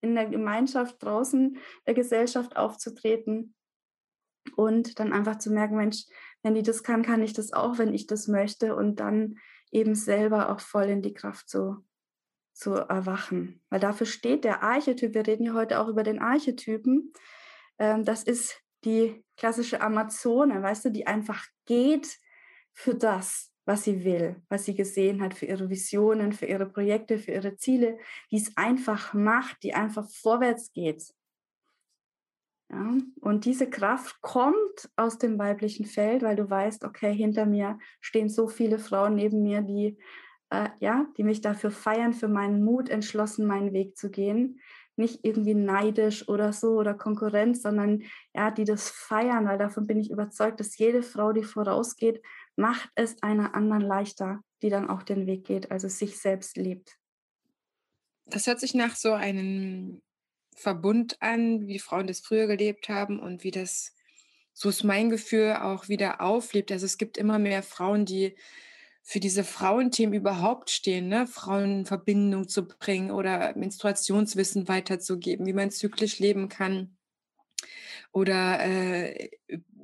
in 0.01 0.15
der 0.15 0.27
Gemeinschaft 0.27 1.01
draußen 1.01 1.58
der 1.86 1.93
Gesellschaft 1.93 2.58
aufzutreten 2.58 3.56
und 4.56 4.99
dann 4.99 5.13
einfach 5.13 5.38
zu 5.38 5.51
merken, 5.51 5.75
Mensch, 5.75 6.06
wenn 6.43 6.56
die 6.56 6.63
das 6.63 6.84
kann, 6.84 7.03
kann 7.03 7.21
ich 7.21 7.34
das 7.34 7.53
auch, 7.53 7.77
wenn 7.77 7.93
ich 7.93 8.08
das 8.08 8.27
möchte 8.27 8.75
und 8.75 8.99
dann 8.99 9.36
eben 9.71 9.95
selber 9.95 10.49
auch 10.49 10.60
voll 10.60 10.86
in 10.86 11.01
die 11.01 11.13
Kraft 11.13 11.49
zu, 11.49 11.86
zu 12.53 12.73
erwachen. 12.73 13.62
Weil 13.69 13.80
dafür 13.80 14.08
steht 14.08 14.43
der 14.43 14.63
Archetyp, 14.63 15.13
wir 15.13 15.27
reden 15.27 15.45
ja 15.45 15.53
heute 15.53 15.80
auch 15.80 15.88
über 15.88 16.03
den 16.03 16.19
Archetypen, 16.19 17.12
ähm, 17.79 18.03
das 18.05 18.23
ist 18.23 18.61
die 18.83 19.23
klassische 19.37 19.81
Amazone, 19.81 20.61
weißt 20.61 20.85
du, 20.85 20.91
die 20.91 21.07
einfach 21.07 21.45
geht 21.65 22.19
für 22.73 22.95
das, 22.95 23.51
was 23.65 23.83
sie 23.83 24.03
will, 24.05 24.41
was 24.49 24.65
sie 24.65 24.75
gesehen 24.75 25.21
hat, 25.21 25.33
für 25.33 25.45
ihre 25.45 25.69
Visionen, 25.69 26.31
für 26.31 26.45
ihre 26.45 26.65
Projekte, 26.65 27.17
für 27.19 27.31
ihre 27.31 27.57
Ziele, 27.57 27.97
die 28.31 28.37
es 28.37 28.55
einfach 28.55 29.13
macht, 29.13 29.61
die 29.63 29.73
einfach 29.73 30.09
vorwärts 30.09 30.71
geht. 30.71 31.13
Ja, 32.69 32.97
und 33.21 33.45
diese 33.45 33.69
Kraft 33.69 34.21
kommt 34.21 34.89
aus 34.97 35.17
dem 35.17 35.39
weiblichen 35.39 35.85
Feld, 35.85 36.21
weil 36.21 36.35
du 36.35 36.49
weißt, 36.49 36.83
okay, 36.83 37.13
hinter 37.13 37.45
mir 37.45 37.79
stehen 38.01 38.29
so 38.29 38.47
viele 38.47 38.77
Frauen 38.77 39.15
neben 39.15 39.41
mir, 39.41 39.61
die, 39.61 39.97
äh, 40.49 40.69
ja, 40.79 41.05
die 41.17 41.23
mich 41.23 41.39
dafür 41.39 41.71
feiern, 41.71 42.13
für 42.13 42.27
meinen 42.27 42.63
Mut 42.63 42.89
entschlossen, 42.89 43.47
meinen 43.47 43.71
Weg 43.71 43.97
zu 43.97 44.09
gehen, 44.09 44.59
nicht 44.97 45.19
irgendwie 45.23 45.53
neidisch 45.53 46.27
oder 46.27 46.53
so 46.53 46.75
oder 46.75 46.93
Konkurrenz, 46.93 47.62
sondern 47.62 48.03
ja, 48.33 48.51
die 48.51 48.65
das 48.65 48.89
feiern, 48.89 49.45
weil 49.47 49.57
davon 49.57 49.88
bin 49.88 49.99
ich 49.99 50.10
überzeugt, 50.10 50.60
dass 50.60 50.77
jede 50.77 51.03
Frau, 51.03 51.33
die 51.33 51.43
vorausgeht, 51.43 52.21
macht 52.55 52.89
es 52.95 53.21
einer 53.21 53.55
anderen 53.55 53.81
leichter, 53.81 54.41
die 54.62 54.69
dann 54.69 54.89
auch 54.89 55.03
den 55.03 55.27
Weg 55.27 55.45
geht, 55.45 55.71
also 55.71 55.88
sich 55.88 56.19
selbst 56.19 56.57
lebt. 56.57 56.97
Das 58.25 58.47
hört 58.47 58.60
sich 58.60 58.73
nach 58.73 58.95
so 58.95 59.13
einem 59.13 60.01
Verbund 60.55 61.21
an, 61.21 61.67
wie 61.67 61.79
Frauen 61.79 62.07
das 62.07 62.19
früher 62.19 62.47
gelebt 62.47 62.89
haben 62.89 63.19
und 63.19 63.43
wie 63.43 63.51
das, 63.51 63.95
so 64.53 64.69
ist 64.69 64.83
mein 64.83 65.10
Gefühl, 65.10 65.53
auch 65.53 65.88
wieder 65.88 66.19
auflebt. 66.19 66.71
Also 66.71 66.86
es 66.86 66.97
gibt 66.97 67.17
immer 67.17 67.38
mehr 67.38 67.62
Frauen, 67.62 68.05
die 68.05 68.36
für 69.09 69.21
diese 69.21 69.45
Frauenthemen 69.45 70.13
überhaupt 70.13 70.69
stehen, 70.69 71.07
ne? 71.07 71.27
Frauen 71.27 71.79
in 71.79 71.85
Verbindung 71.85 72.49
zu 72.49 72.67
bringen 72.67 73.09
oder 73.09 73.55
Menstruationswissen 73.55 74.67
weiterzugeben, 74.67 75.45
wie 75.45 75.53
man 75.53 75.71
zyklisch 75.71 76.19
leben 76.19 76.49
kann. 76.49 76.97
Oder 78.11 78.59
äh, 78.59 79.29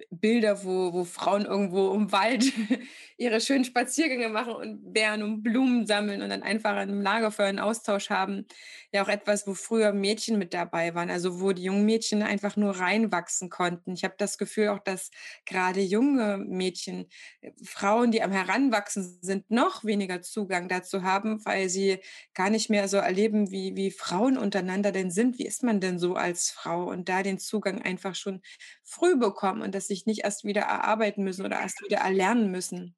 Bilder, 0.09 0.63
wo, 0.63 0.93
wo 0.93 1.03
Frauen 1.03 1.45
irgendwo 1.45 1.93
im 1.93 2.11
Wald 2.11 2.45
ihre 3.17 3.41
schönen 3.41 3.63
Spaziergänge 3.63 4.29
machen 4.29 4.53
und 4.53 4.93
Bären 4.93 5.23
und 5.23 5.43
Blumen 5.43 5.85
sammeln 5.85 6.21
und 6.21 6.29
dann 6.29 6.43
einfach 6.43 6.71
an 6.71 6.77
einem 6.77 7.01
Lagerfeuer 7.01 7.47
einen 7.47 7.59
Austausch 7.59 8.09
haben. 8.09 8.45
Ja, 8.91 9.03
auch 9.03 9.09
etwas, 9.09 9.47
wo 9.47 9.53
früher 9.53 9.93
Mädchen 9.93 10.37
mit 10.37 10.53
dabei 10.53 10.95
waren, 10.95 11.09
also 11.09 11.39
wo 11.41 11.51
die 11.51 11.63
jungen 11.63 11.85
Mädchen 11.85 12.21
einfach 12.23 12.55
nur 12.57 12.79
reinwachsen 12.79 13.49
konnten. 13.49 13.93
Ich 13.93 14.03
habe 14.03 14.15
das 14.17 14.37
Gefühl 14.37 14.69
auch, 14.69 14.79
dass 14.79 15.11
gerade 15.45 15.81
junge 15.81 16.37
Mädchen, 16.37 17.07
äh, 17.41 17.51
Frauen, 17.63 18.11
die 18.11 18.21
am 18.23 18.31
Heranwachsen 18.31 19.19
sind, 19.21 19.49
noch 19.51 19.83
weniger 19.83 20.21
Zugang 20.21 20.67
dazu 20.69 21.03
haben, 21.03 21.43
weil 21.45 21.69
sie 21.69 21.99
gar 22.33 22.49
nicht 22.49 22.69
mehr 22.69 22.87
so 22.87 22.97
erleben, 22.97 23.51
wie, 23.51 23.75
wie 23.75 23.91
Frauen 23.91 24.37
untereinander 24.37 24.91
denn 24.91 25.11
sind. 25.11 25.39
Wie 25.39 25.45
ist 25.45 25.63
man 25.63 25.79
denn 25.79 25.99
so 25.99 26.15
als 26.15 26.49
Frau? 26.49 26.89
Und 26.89 27.09
da 27.09 27.23
den 27.23 27.39
Zugang 27.39 27.81
einfach 27.81 28.15
schon 28.15 28.41
früh 28.83 29.15
bekommen 29.15 29.61
und 29.61 29.73
dass 29.73 29.87
sich 29.87 30.05
nicht 30.05 30.23
erst 30.23 30.43
wieder 30.43 30.61
erarbeiten 30.61 31.23
müssen 31.23 31.45
oder 31.45 31.59
erst 31.59 31.81
wieder 31.83 31.97
erlernen 31.97 32.51
müssen. 32.51 32.95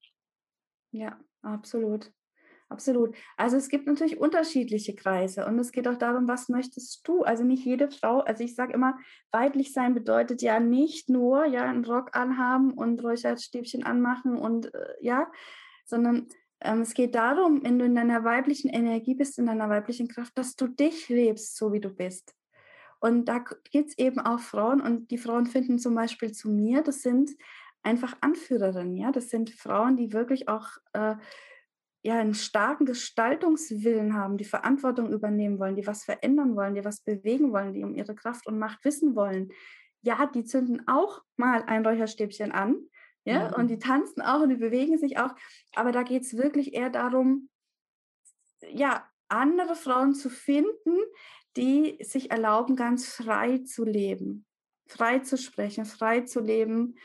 Ja, 0.91 1.19
absolut. 1.41 2.11
absolut. 2.69 3.15
Also 3.37 3.57
es 3.57 3.69
gibt 3.69 3.85
natürlich 3.85 4.19
unterschiedliche 4.19 4.95
Kreise 4.95 5.45
und 5.45 5.59
es 5.59 5.71
geht 5.71 5.87
auch 5.87 5.97
darum, 5.97 6.27
was 6.27 6.49
möchtest 6.49 7.07
du? 7.07 7.23
Also 7.23 7.43
nicht 7.43 7.65
jede 7.65 7.91
Frau, 7.91 8.21
also 8.21 8.43
ich 8.43 8.55
sage 8.55 8.73
immer, 8.73 8.97
weiblich 9.31 9.73
sein 9.73 9.93
bedeutet 9.93 10.41
ja 10.41 10.59
nicht 10.59 11.09
nur 11.09 11.45
ja 11.45 11.63
einen 11.63 11.85
Rock 11.85 12.15
anhaben 12.15 12.71
und 12.71 13.03
Räucherstäbchen 13.03 13.83
anmachen 13.83 14.37
und 14.37 14.73
äh, 14.73 14.93
ja, 15.01 15.31
sondern 15.85 16.27
ähm, 16.61 16.81
es 16.81 16.93
geht 16.93 17.15
darum, 17.15 17.63
wenn 17.63 17.77
du 17.77 17.85
in 17.85 17.95
deiner 17.95 18.23
weiblichen 18.23 18.69
Energie 18.69 19.15
bist, 19.15 19.37
in 19.37 19.45
deiner 19.45 19.69
weiblichen 19.69 20.07
Kraft, 20.07 20.37
dass 20.37 20.55
du 20.55 20.67
dich 20.67 21.09
lebst, 21.09 21.57
so 21.57 21.73
wie 21.73 21.79
du 21.79 21.89
bist. 21.89 22.33
Und 22.99 23.25
da 23.25 23.39
gibt 23.71 23.89
es 23.89 23.97
eben 23.97 24.19
auch 24.19 24.39
Frauen 24.39 24.81
und 24.81 25.11
die 25.11 25.17
Frauen 25.17 25.45
finden 25.45 25.79
zum 25.79 25.95
Beispiel 25.95 26.31
zu 26.31 26.49
mir, 26.49 26.81
das 26.81 27.01
sind 27.01 27.31
einfach 27.83 28.15
Anführerinnen, 28.21 28.97
ja, 28.97 29.11
das 29.11 29.29
sind 29.29 29.51
Frauen, 29.51 29.95
die 29.95 30.11
wirklich 30.11 30.49
auch 30.49 30.69
äh, 30.93 31.15
ja, 32.01 32.19
einen 32.19 32.33
starken 32.33 32.85
Gestaltungswillen 32.85 34.13
haben, 34.13 34.37
die 34.37 34.45
Verantwortung 34.45 35.11
übernehmen 35.11 35.59
wollen, 35.59 35.75
die 35.75 35.87
was 35.87 36.03
verändern 36.03 36.55
wollen, 36.55 36.75
die 36.75 36.85
was 36.85 37.01
bewegen 37.01 37.51
wollen, 37.51 37.73
die 37.73 37.83
um 37.83 37.95
ihre 37.95 38.15
Kraft 38.15 38.47
und 38.47 38.59
Macht 38.59 38.85
wissen 38.85 39.15
wollen. 39.15 39.49
Ja, 40.01 40.27
die 40.27 40.43
zünden 40.43 40.87
auch 40.87 41.23
mal 41.35 41.63
ein 41.63 41.85
Räucherstäbchen 41.85 42.51
an, 42.51 42.77
ja, 43.23 43.49
mhm. 43.49 43.53
und 43.55 43.67
die 43.69 43.79
tanzen 43.79 44.21
auch 44.21 44.41
und 44.41 44.49
die 44.49 44.55
bewegen 44.55 44.99
sich 44.99 45.17
auch. 45.17 45.33
Aber 45.75 45.91
da 45.91 46.03
geht 46.03 46.21
es 46.21 46.37
wirklich 46.37 46.73
eher 46.75 46.91
darum, 46.91 47.49
ja, 48.69 49.03
andere 49.27 49.75
Frauen 49.75 50.13
zu 50.13 50.29
finden, 50.29 50.97
die 51.57 51.97
sich 52.01 52.31
erlauben, 52.31 52.75
ganz 52.75 53.07
frei 53.07 53.59
zu 53.59 53.83
leben, 53.83 54.45
frei 54.87 55.19
zu 55.19 55.37
sprechen, 55.37 55.85
frei 55.85 56.21
zu 56.21 56.39
leben, 56.39 56.95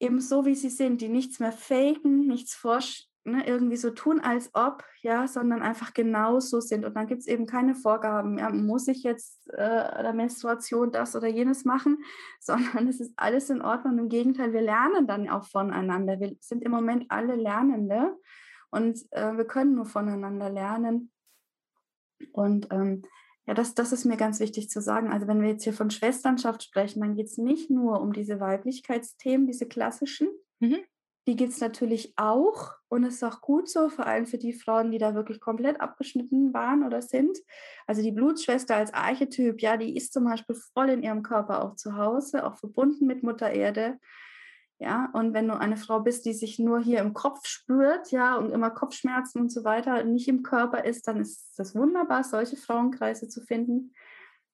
eben 0.00 0.20
so 0.20 0.44
wie 0.44 0.54
sie 0.54 0.70
sind, 0.70 1.00
die 1.00 1.08
nichts 1.08 1.38
mehr 1.38 1.52
faken, 1.52 2.26
nichts 2.26 2.54
forschen 2.54 3.12
ne, 3.24 3.46
irgendwie 3.46 3.76
so 3.76 3.90
tun, 3.90 4.20
als 4.20 4.50
ob, 4.54 4.84
ja, 5.02 5.26
sondern 5.26 5.62
einfach 5.62 5.94
genau 5.94 6.40
so 6.40 6.60
sind. 6.60 6.84
Und 6.84 6.94
dann 6.94 7.06
gibt 7.06 7.20
es 7.20 7.26
eben 7.26 7.46
keine 7.46 7.74
Vorgaben, 7.74 8.38
ja, 8.38 8.50
muss 8.50 8.88
ich 8.88 9.02
jetzt 9.02 9.48
äh, 9.50 10.02
der 10.02 10.12
Menstruation 10.12 10.90
das 10.90 11.14
oder 11.14 11.28
jenes 11.28 11.64
machen, 11.64 11.98
sondern 12.40 12.88
es 12.88 13.00
ist 13.00 13.12
alles 13.16 13.50
in 13.50 13.62
Ordnung. 13.62 13.98
Im 13.98 14.08
Gegenteil, 14.08 14.52
wir 14.52 14.62
lernen 14.62 15.06
dann 15.06 15.28
auch 15.28 15.44
voneinander. 15.44 16.20
Wir 16.20 16.36
sind 16.40 16.62
im 16.62 16.72
Moment 16.72 17.06
alle 17.08 17.36
Lernende 17.36 18.16
und 18.70 18.98
äh, 19.10 19.36
wir 19.36 19.44
können 19.44 19.74
nur 19.74 19.86
voneinander 19.86 20.50
lernen. 20.50 21.12
Und 22.32 22.68
ähm, 22.70 23.02
ja, 23.46 23.54
das, 23.54 23.74
das 23.74 23.92
ist 23.92 24.04
mir 24.04 24.16
ganz 24.16 24.40
wichtig 24.40 24.70
zu 24.70 24.80
sagen. 24.80 25.10
Also 25.10 25.26
wenn 25.26 25.42
wir 25.42 25.48
jetzt 25.48 25.64
hier 25.64 25.72
von 25.72 25.90
Schwesternschaft 25.90 26.62
sprechen, 26.62 27.00
dann 27.00 27.14
geht 27.14 27.26
es 27.26 27.38
nicht 27.38 27.70
nur 27.70 28.00
um 28.00 28.12
diese 28.12 28.38
Weiblichkeitsthemen, 28.38 29.46
diese 29.46 29.66
klassischen, 29.66 30.28
mhm. 30.60 30.78
Die 31.28 31.36
gibt 31.36 31.52
es 31.52 31.60
natürlich 31.60 32.14
auch 32.16 32.74
und 32.88 33.04
es 33.04 33.14
ist 33.14 33.22
auch 33.22 33.40
gut 33.40 33.68
so, 33.68 33.88
vor 33.88 34.06
allem 34.06 34.26
für 34.26 34.38
die 34.38 34.52
Frauen, 34.52 34.90
die 34.90 34.98
da 34.98 35.14
wirklich 35.14 35.38
komplett 35.38 35.80
abgeschnitten 35.80 36.52
waren 36.52 36.84
oder 36.84 37.00
sind. 37.00 37.38
Also 37.86 38.02
die 38.02 38.10
Blutschwester 38.10 38.74
als 38.74 38.92
Archetyp, 38.92 39.62
ja, 39.62 39.76
die 39.76 39.96
ist 39.96 40.12
zum 40.12 40.24
Beispiel 40.24 40.56
voll 40.74 40.90
in 40.90 41.04
ihrem 41.04 41.22
Körper 41.22 41.62
auch 41.64 41.76
zu 41.76 41.96
Hause, 41.96 42.44
auch 42.44 42.56
verbunden 42.56 43.06
mit 43.06 43.22
Mutter 43.22 43.50
Erde. 43.50 44.00
Ja, 44.82 45.10
und 45.12 45.32
wenn 45.32 45.46
du 45.46 45.56
eine 45.56 45.76
Frau 45.76 46.00
bist, 46.00 46.24
die 46.26 46.32
sich 46.32 46.58
nur 46.58 46.80
hier 46.80 46.98
im 46.98 47.14
Kopf 47.14 47.46
spürt, 47.46 48.10
ja, 48.10 48.34
und 48.34 48.50
immer 48.50 48.70
Kopfschmerzen 48.70 49.40
und 49.40 49.52
so 49.52 49.62
weiter, 49.62 50.02
nicht 50.02 50.26
im 50.26 50.42
Körper 50.42 50.84
ist, 50.84 51.06
dann 51.06 51.20
ist 51.20 51.56
das 51.56 51.76
wunderbar, 51.76 52.24
solche 52.24 52.56
Frauenkreise 52.56 53.28
zu 53.28 53.40
finden. 53.42 53.94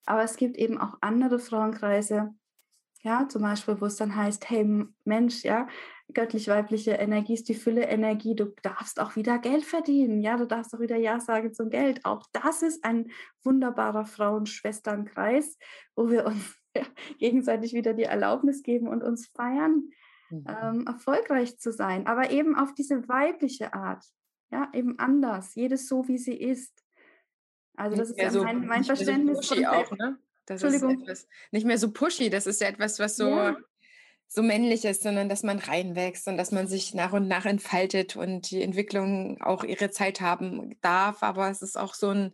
Aber 0.05 0.23
es 0.23 0.37
gibt 0.37 0.59
eben 0.59 0.77
auch 0.77 0.99
andere 1.01 1.39
Frauenkreise, 1.39 2.35
ja, 3.03 3.27
zum 3.27 3.41
Beispiel, 3.41 3.81
wo 3.81 3.87
es 3.87 3.97
dann 3.97 4.15
heißt, 4.15 4.51
hey 4.51 4.67
Mensch, 5.05 5.45
ja, 5.45 5.67
göttlich-weibliche 6.13 6.93
Energie 6.93 7.35
ist 7.35 7.49
die 7.49 7.55
Fülle-Energie. 7.55 8.35
Du 8.35 8.53
darfst 8.63 9.01
auch 9.01 9.17
wieder 9.17 9.39
Geld 9.39 9.65
verdienen. 9.65 10.21
Ja, 10.21 10.37
du 10.37 10.47
darfst 10.47 10.75
auch 10.75 10.81
wieder 10.81 10.97
Ja 10.97 11.21
sagen 11.21 11.55
zum 11.55 11.71
Geld. 11.71 12.05
Auch 12.05 12.27
das 12.33 12.61
ist 12.61 12.85
ein 12.85 13.11
wunderbarer 13.45 14.05
Frauen-Schwesternkreis, 14.05 15.57
wo 15.97 16.11
wir 16.11 16.27
uns 16.27 16.57
ja, 16.77 16.83
gegenseitig 17.19 17.73
wieder 17.73 17.95
die 17.95 18.03
Erlaubnis 18.03 18.63
geben 18.63 18.89
und 18.89 19.03
uns 19.03 19.29
feiern, 19.29 19.91
mhm. 20.31 20.45
ähm, 20.47 20.87
erfolgreich 20.87 21.59
zu 21.59 21.73
sein. 21.73 22.07
Aber 22.07 22.31
eben 22.31 22.57
auf 22.57 22.75
diese 22.75 23.09
weibliche 23.09 23.75
Art. 23.75 24.05
Ja, 24.51 24.71
eben 24.73 24.99
anders. 24.99 25.55
Jedes 25.55 25.89
so, 25.89 26.09
wie 26.09 26.19
sie 26.19 26.37
ist. 26.37 26.83
Also, 27.77 27.97
das 27.97 28.11
ist 28.11 28.19
ja 28.19 28.31
so, 28.31 28.43
mein, 28.43 28.67
mein 28.67 28.85
Verständnis. 28.85 29.47
So 29.47 29.55
von 29.55 29.67
auch, 29.67 29.91
ne? 29.93 30.19
Das 30.47 30.63
Entschuldigung. 30.63 31.03
Ist 31.03 31.03
etwas, 31.03 31.29
nicht 31.53 31.67
mehr 31.67 31.79
so 31.79 31.93
pushy. 31.93 32.31
Das 32.31 32.47
ist 32.47 32.61
ja 32.61 32.69
etwas, 32.69 32.99
was 32.99 33.17
so. 33.17 33.29
Ja 33.29 33.57
so 34.29 34.43
männlich 34.43 34.85
ist, 34.85 35.03
sondern 35.03 35.31
dass 35.31 35.43
man 35.43 35.59
reinwächst 35.59 36.29
und 36.29 36.37
dass 36.37 36.53
man 36.53 36.69
sich 36.69 36.93
nach 36.95 37.13
und 37.15 37.29
nach 37.29 37.47
entfaltet 37.47 38.15
und 38.15 38.51
die 38.51 38.63
Entwicklung 38.63 39.41
auch 39.41 39.65
ihre 39.65 39.91
Zeit 39.91 40.21
haben 40.21 40.79
darf. 40.83 41.23
Aber 41.23 41.49
es 41.49 41.63
ist 41.63 41.79
auch 41.79 41.95
so 41.95 42.11
ein, 42.11 42.33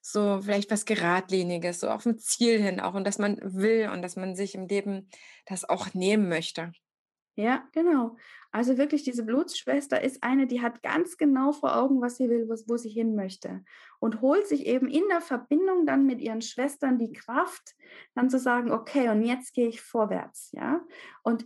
so 0.00 0.40
vielleicht 0.42 0.70
was 0.70 0.86
Geradliniges, 0.86 1.80
so 1.80 1.90
auf 1.90 2.06
ein 2.06 2.18
Ziel 2.18 2.60
hin 2.62 2.80
auch 2.80 2.94
und 2.94 3.04
dass 3.04 3.18
man 3.18 3.38
will 3.42 3.90
und 3.92 4.00
dass 4.00 4.16
man 4.16 4.34
sich 4.34 4.54
im 4.54 4.66
Leben 4.66 5.10
das 5.44 5.68
auch 5.68 5.92
nehmen 5.92 6.30
möchte. 6.30 6.72
Ja, 7.36 7.66
genau. 7.72 8.16
Also 8.52 8.78
wirklich, 8.78 9.02
diese 9.02 9.24
Blutsschwester 9.24 10.00
ist 10.00 10.22
eine, 10.22 10.46
die 10.46 10.62
hat 10.62 10.82
ganz 10.82 11.16
genau 11.16 11.50
vor 11.50 11.76
Augen, 11.76 12.00
was 12.00 12.16
sie 12.16 12.28
will, 12.30 12.48
wo, 12.48 12.54
wo 12.68 12.76
sie 12.76 12.90
hin 12.90 13.16
möchte. 13.16 13.64
Und 13.98 14.20
holt 14.20 14.46
sich 14.46 14.66
eben 14.66 14.86
in 14.86 15.02
der 15.08 15.20
Verbindung 15.20 15.84
dann 15.84 16.06
mit 16.06 16.20
ihren 16.20 16.42
Schwestern 16.42 16.98
die 16.98 17.12
Kraft, 17.12 17.74
dann 18.14 18.30
zu 18.30 18.38
sagen, 18.38 18.70
okay, 18.70 19.08
und 19.08 19.22
jetzt 19.22 19.52
gehe 19.52 19.68
ich 19.68 19.80
vorwärts. 19.80 20.52
Ja. 20.52 20.84
Und 21.24 21.42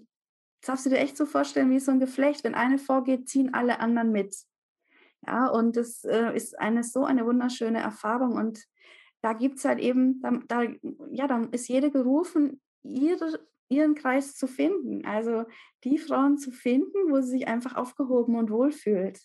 das 0.61 0.67
darfst 0.67 0.87
du 0.87 0.91
dir 0.91 0.99
echt 0.99 1.17
so 1.17 1.25
vorstellen, 1.25 1.71
wie 1.71 1.81
so 1.81 1.91
ein 1.91 2.01
Geflecht. 2.01 2.45
Wenn 2.45 2.55
eine 2.55 2.79
vorgeht, 2.79 3.29
ziehen 3.29 3.55
alle 3.55 3.81
anderen 3.81 4.13
mit. 4.13 4.37
Ja, 5.27 5.47
und 5.47 5.77
das 5.77 6.05
äh, 6.05 6.37
ist 6.37 6.59
eine 6.59 6.85
so 6.85 7.05
eine 7.05 7.25
wunderschöne 7.25 7.81
Erfahrung. 7.81 8.33
Und 8.33 8.63
da 9.23 9.33
gibt 9.33 9.59
es 9.59 9.65
halt 9.65 9.79
eben, 9.79 10.21
da, 10.21 10.33
da, 10.47 10.63
ja, 11.11 11.27
dann 11.27 11.51
ist 11.53 11.69
jede 11.69 11.91
gerufen, 11.91 12.61
ihre 12.83 13.41
ihren 13.69 13.95
Kreis 13.95 14.35
zu 14.35 14.47
finden. 14.47 15.05
Also 15.05 15.45
die 15.85 15.99
Frauen 15.99 16.39
zu 16.39 16.51
finden, 16.51 17.11
wo 17.11 17.21
sie 17.21 17.31
sich 17.31 17.49
einfach 17.49 17.77
aufgehoben 17.77 18.37
und 18.37 18.51
wohlfühlt. 18.51 19.21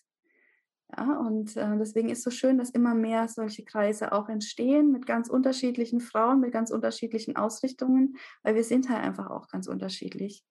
Ja, 0.95 1.17
und 1.17 1.57
äh, 1.57 1.77
deswegen 1.77 2.09
ist 2.09 2.19
es 2.19 2.23
so 2.23 2.29
schön, 2.29 2.57
dass 2.57 2.69
immer 2.69 2.93
mehr 2.93 3.27
solche 3.27 3.63
Kreise 3.63 4.11
auch 4.11 4.29
entstehen 4.29 4.91
mit 4.91 5.07
ganz 5.07 5.27
unterschiedlichen 5.27 6.01
Frauen, 6.01 6.39
mit 6.39 6.51
ganz 6.51 6.69
unterschiedlichen 6.69 7.35
Ausrichtungen, 7.35 8.17
weil 8.43 8.55
wir 8.55 8.63
sind 8.63 8.89
halt 8.89 9.03
einfach 9.03 9.29
auch 9.31 9.47
ganz 9.47 9.67
unterschiedlich. 9.67 10.43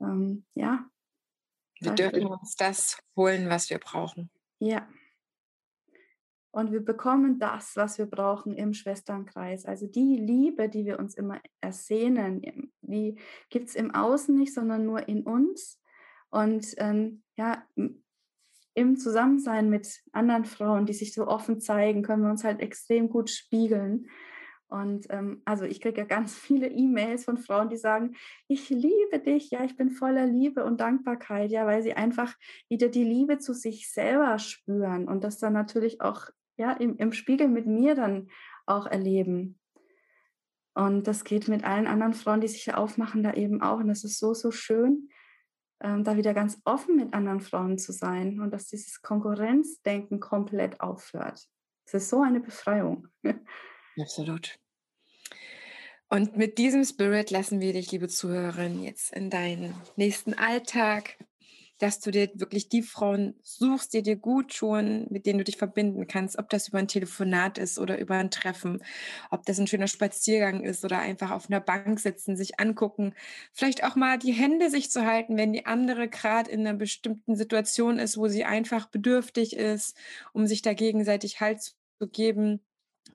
Ähm, 0.00 0.44
ja. 0.54 0.86
Wir 1.80 1.92
dürfen 1.92 2.26
uns 2.26 2.56
das 2.56 2.98
holen, 3.14 3.48
was 3.48 3.70
wir 3.70 3.78
brauchen. 3.78 4.30
Ja. 4.58 4.88
Und 6.56 6.72
wir 6.72 6.82
bekommen 6.82 7.38
das, 7.38 7.76
was 7.76 7.98
wir 7.98 8.06
brauchen 8.06 8.54
im 8.54 8.72
Schwesternkreis. 8.72 9.66
Also 9.66 9.86
die 9.86 10.16
Liebe, 10.16 10.70
die 10.70 10.86
wir 10.86 10.98
uns 10.98 11.14
immer 11.14 11.38
ersehnen, 11.60 12.72
die 12.80 13.18
gibt 13.50 13.68
es 13.68 13.74
im 13.74 13.94
Außen 13.94 14.34
nicht, 14.34 14.54
sondern 14.54 14.86
nur 14.86 15.06
in 15.06 15.24
uns. 15.24 15.78
Und 16.30 16.66
ähm, 16.78 17.22
ja, 17.36 17.62
im 18.72 18.96
Zusammensein 18.96 19.68
mit 19.68 20.00
anderen 20.12 20.46
Frauen, 20.46 20.86
die 20.86 20.94
sich 20.94 21.12
so 21.12 21.28
offen 21.28 21.60
zeigen, 21.60 22.02
können 22.02 22.22
wir 22.22 22.30
uns 22.30 22.42
halt 22.42 22.60
extrem 22.60 23.10
gut 23.10 23.28
spiegeln. 23.28 24.08
Und 24.68 25.08
ähm, 25.10 25.42
also 25.44 25.66
ich 25.66 25.82
kriege 25.82 26.00
ja 26.00 26.06
ganz 26.06 26.34
viele 26.38 26.68
E-Mails 26.68 27.26
von 27.26 27.36
Frauen, 27.36 27.68
die 27.68 27.76
sagen, 27.76 28.16
ich 28.48 28.70
liebe 28.70 29.18
dich, 29.18 29.50
ja, 29.50 29.62
ich 29.62 29.76
bin 29.76 29.90
voller 29.90 30.24
Liebe 30.24 30.64
und 30.64 30.80
Dankbarkeit, 30.80 31.50
ja, 31.50 31.66
weil 31.66 31.82
sie 31.82 31.92
einfach 31.92 32.34
wieder 32.70 32.88
die 32.88 33.04
Liebe 33.04 33.36
zu 33.36 33.52
sich 33.52 33.92
selber 33.92 34.38
spüren 34.38 35.06
und 35.06 35.22
das 35.22 35.36
dann 35.36 35.52
natürlich 35.52 36.00
auch 36.00 36.30
ja, 36.56 36.72
im, 36.72 36.96
im 36.96 37.12
Spiegel 37.12 37.48
mit 37.48 37.66
mir 37.66 37.94
dann 37.94 38.28
auch 38.66 38.86
erleben. 38.86 39.58
Und 40.74 41.06
das 41.06 41.24
geht 41.24 41.48
mit 41.48 41.64
allen 41.64 41.86
anderen 41.86 42.12
Frauen, 42.12 42.40
die 42.40 42.48
sich 42.48 42.74
aufmachen, 42.74 43.22
da 43.22 43.32
eben 43.32 43.62
auch. 43.62 43.78
Und 43.78 43.88
das 43.88 44.04
ist 44.04 44.18
so, 44.18 44.34
so 44.34 44.50
schön, 44.50 45.08
ähm, 45.80 46.04
da 46.04 46.16
wieder 46.16 46.34
ganz 46.34 46.60
offen 46.64 46.96
mit 46.96 47.14
anderen 47.14 47.40
Frauen 47.40 47.78
zu 47.78 47.92
sein 47.92 48.40
und 48.40 48.50
dass 48.50 48.68
dieses 48.68 49.00
Konkurrenzdenken 49.02 50.20
komplett 50.20 50.80
aufhört. 50.80 51.46
Es 51.86 51.94
ist 51.94 52.10
so 52.10 52.22
eine 52.22 52.40
Befreiung. 52.40 53.08
Absolut. 54.00 54.58
Und 56.08 56.36
mit 56.36 56.58
diesem 56.58 56.84
Spirit 56.84 57.30
lassen 57.30 57.60
wir 57.60 57.72
dich, 57.72 57.90
liebe 57.90 58.08
Zuhörerin, 58.08 58.82
jetzt 58.82 59.12
in 59.12 59.28
deinen 59.28 59.74
nächsten 59.96 60.34
Alltag, 60.34 61.16
dass 61.78 62.00
du 62.00 62.10
dir 62.10 62.30
wirklich 62.34 62.68
die 62.68 62.82
Frauen 62.82 63.34
suchst, 63.42 63.92
die 63.92 64.02
dir 64.02 64.16
gut 64.16 64.56
tun, 64.56 65.06
mit 65.10 65.26
denen 65.26 65.38
du 65.38 65.44
dich 65.44 65.56
verbinden 65.56 66.06
kannst, 66.06 66.38
ob 66.38 66.48
das 66.50 66.68
über 66.68 66.78
ein 66.78 66.88
Telefonat 66.88 67.58
ist 67.58 67.78
oder 67.78 67.98
über 67.98 68.14
ein 68.14 68.30
Treffen, 68.30 68.82
ob 69.30 69.44
das 69.44 69.58
ein 69.58 69.66
schöner 69.66 69.88
Spaziergang 69.88 70.64
ist 70.64 70.84
oder 70.84 70.98
einfach 70.98 71.30
auf 71.30 71.50
einer 71.50 71.60
Bank 71.60 72.00
sitzen, 72.00 72.36
sich 72.36 72.58
angucken, 72.60 73.14
vielleicht 73.52 73.84
auch 73.84 73.96
mal 73.96 74.18
die 74.18 74.32
Hände 74.32 74.70
sich 74.70 74.90
zu 74.90 75.04
halten, 75.04 75.36
wenn 75.36 75.52
die 75.52 75.66
andere 75.66 76.08
gerade 76.08 76.50
in 76.50 76.60
einer 76.60 76.78
bestimmten 76.78 77.36
Situation 77.36 77.98
ist, 77.98 78.16
wo 78.16 78.28
sie 78.28 78.44
einfach 78.44 78.86
bedürftig 78.86 79.56
ist, 79.56 79.96
um 80.32 80.46
sich 80.46 80.62
da 80.62 80.72
gegenseitig 80.74 81.40
Halt 81.40 81.60
zu 81.62 82.08
geben. 82.08 82.60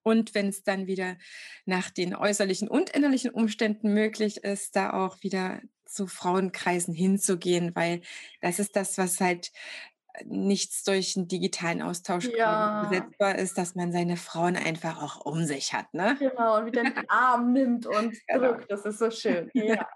Und 0.03 0.33
wenn 0.33 0.47
es 0.47 0.63
dann 0.63 0.87
wieder 0.87 1.17
nach 1.65 1.89
den 1.89 2.15
äußerlichen 2.15 2.67
und 2.67 2.89
innerlichen 2.89 3.31
Umständen 3.31 3.93
möglich 3.93 4.37
ist, 4.43 4.75
da 4.75 4.93
auch 4.93 5.21
wieder 5.21 5.61
zu 5.91 6.07
Frauenkreisen 6.07 6.93
hinzugehen, 6.93 7.75
weil 7.75 8.01
das 8.41 8.59
ist 8.59 8.75
das, 8.75 8.97
was 8.97 9.19
halt 9.19 9.51
nichts 10.25 10.83
durch 10.83 11.15
einen 11.15 11.27
digitalen 11.27 11.81
Austausch 11.81 12.25
ja. 12.25 12.83
besetzbar 12.83 13.35
ist, 13.37 13.57
dass 13.57 13.75
man 13.75 13.91
seine 13.91 14.17
Frauen 14.17 14.55
einfach 14.55 15.01
auch 15.01 15.25
um 15.25 15.45
sich 15.45 15.73
hat. 15.73 15.93
Ne? 15.93 16.17
Genau, 16.19 16.57
und 16.57 16.65
wieder 16.65 16.83
den 16.83 17.09
Arm 17.09 17.53
nimmt 17.53 17.85
und 17.85 18.15
genau. 18.27 18.53
drückt. 18.53 18.71
Das 18.71 18.85
ist 18.85 18.99
so 18.99 19.09
schön. 19.11 19.49
Ja. 19.61 19.87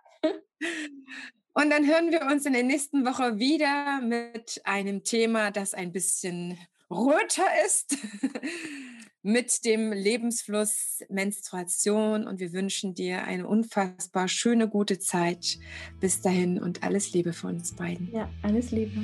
Und 1.54 1.70
dann 1.70 1.86
hören 1.86 2.12
wir 2.12 2.24
uns 2.24 2.46
in 2.46 2.54
der 2.54 2.64
nächsten 2.64 3.06
Woche 3.06 3.38
wieder 3.38 4.02
mit 4.02 4.62
einem 4.64 5.04
Thema, 5.04 5.52
das 5.52 5.74
ein 5.74 5.92
bisschen 5.92 6.58
röter 6.90 7.46
ist, 7.66 7.98
mit 9.26 9.66
dem 9.66 9.92
Lebensfluss 9.92 11.04
Menstruation. 11.10 12.28
Und 12.28 12.40
wir 12.40 12.54
wünschen 12.54 12.94
dir 12.94 13.24
eine 13.24 13.48
unfassbar 13.48 14.28
schöne, 14.28 14.70
gute 14.70 15.00
Zeit. 15.00 15.58
Bis 16.00 16.22
dahin 16.22 16.62
und 16.62 16.84
alles 16.84 17.12
Liebe 17.12 17.34
von 17.34 17.56
uns 17.56 17.76
beiden. 17.76 18.12
Ja, 18.14 18.30
alles 18.44 18.70
Liebe. 18.72 19.02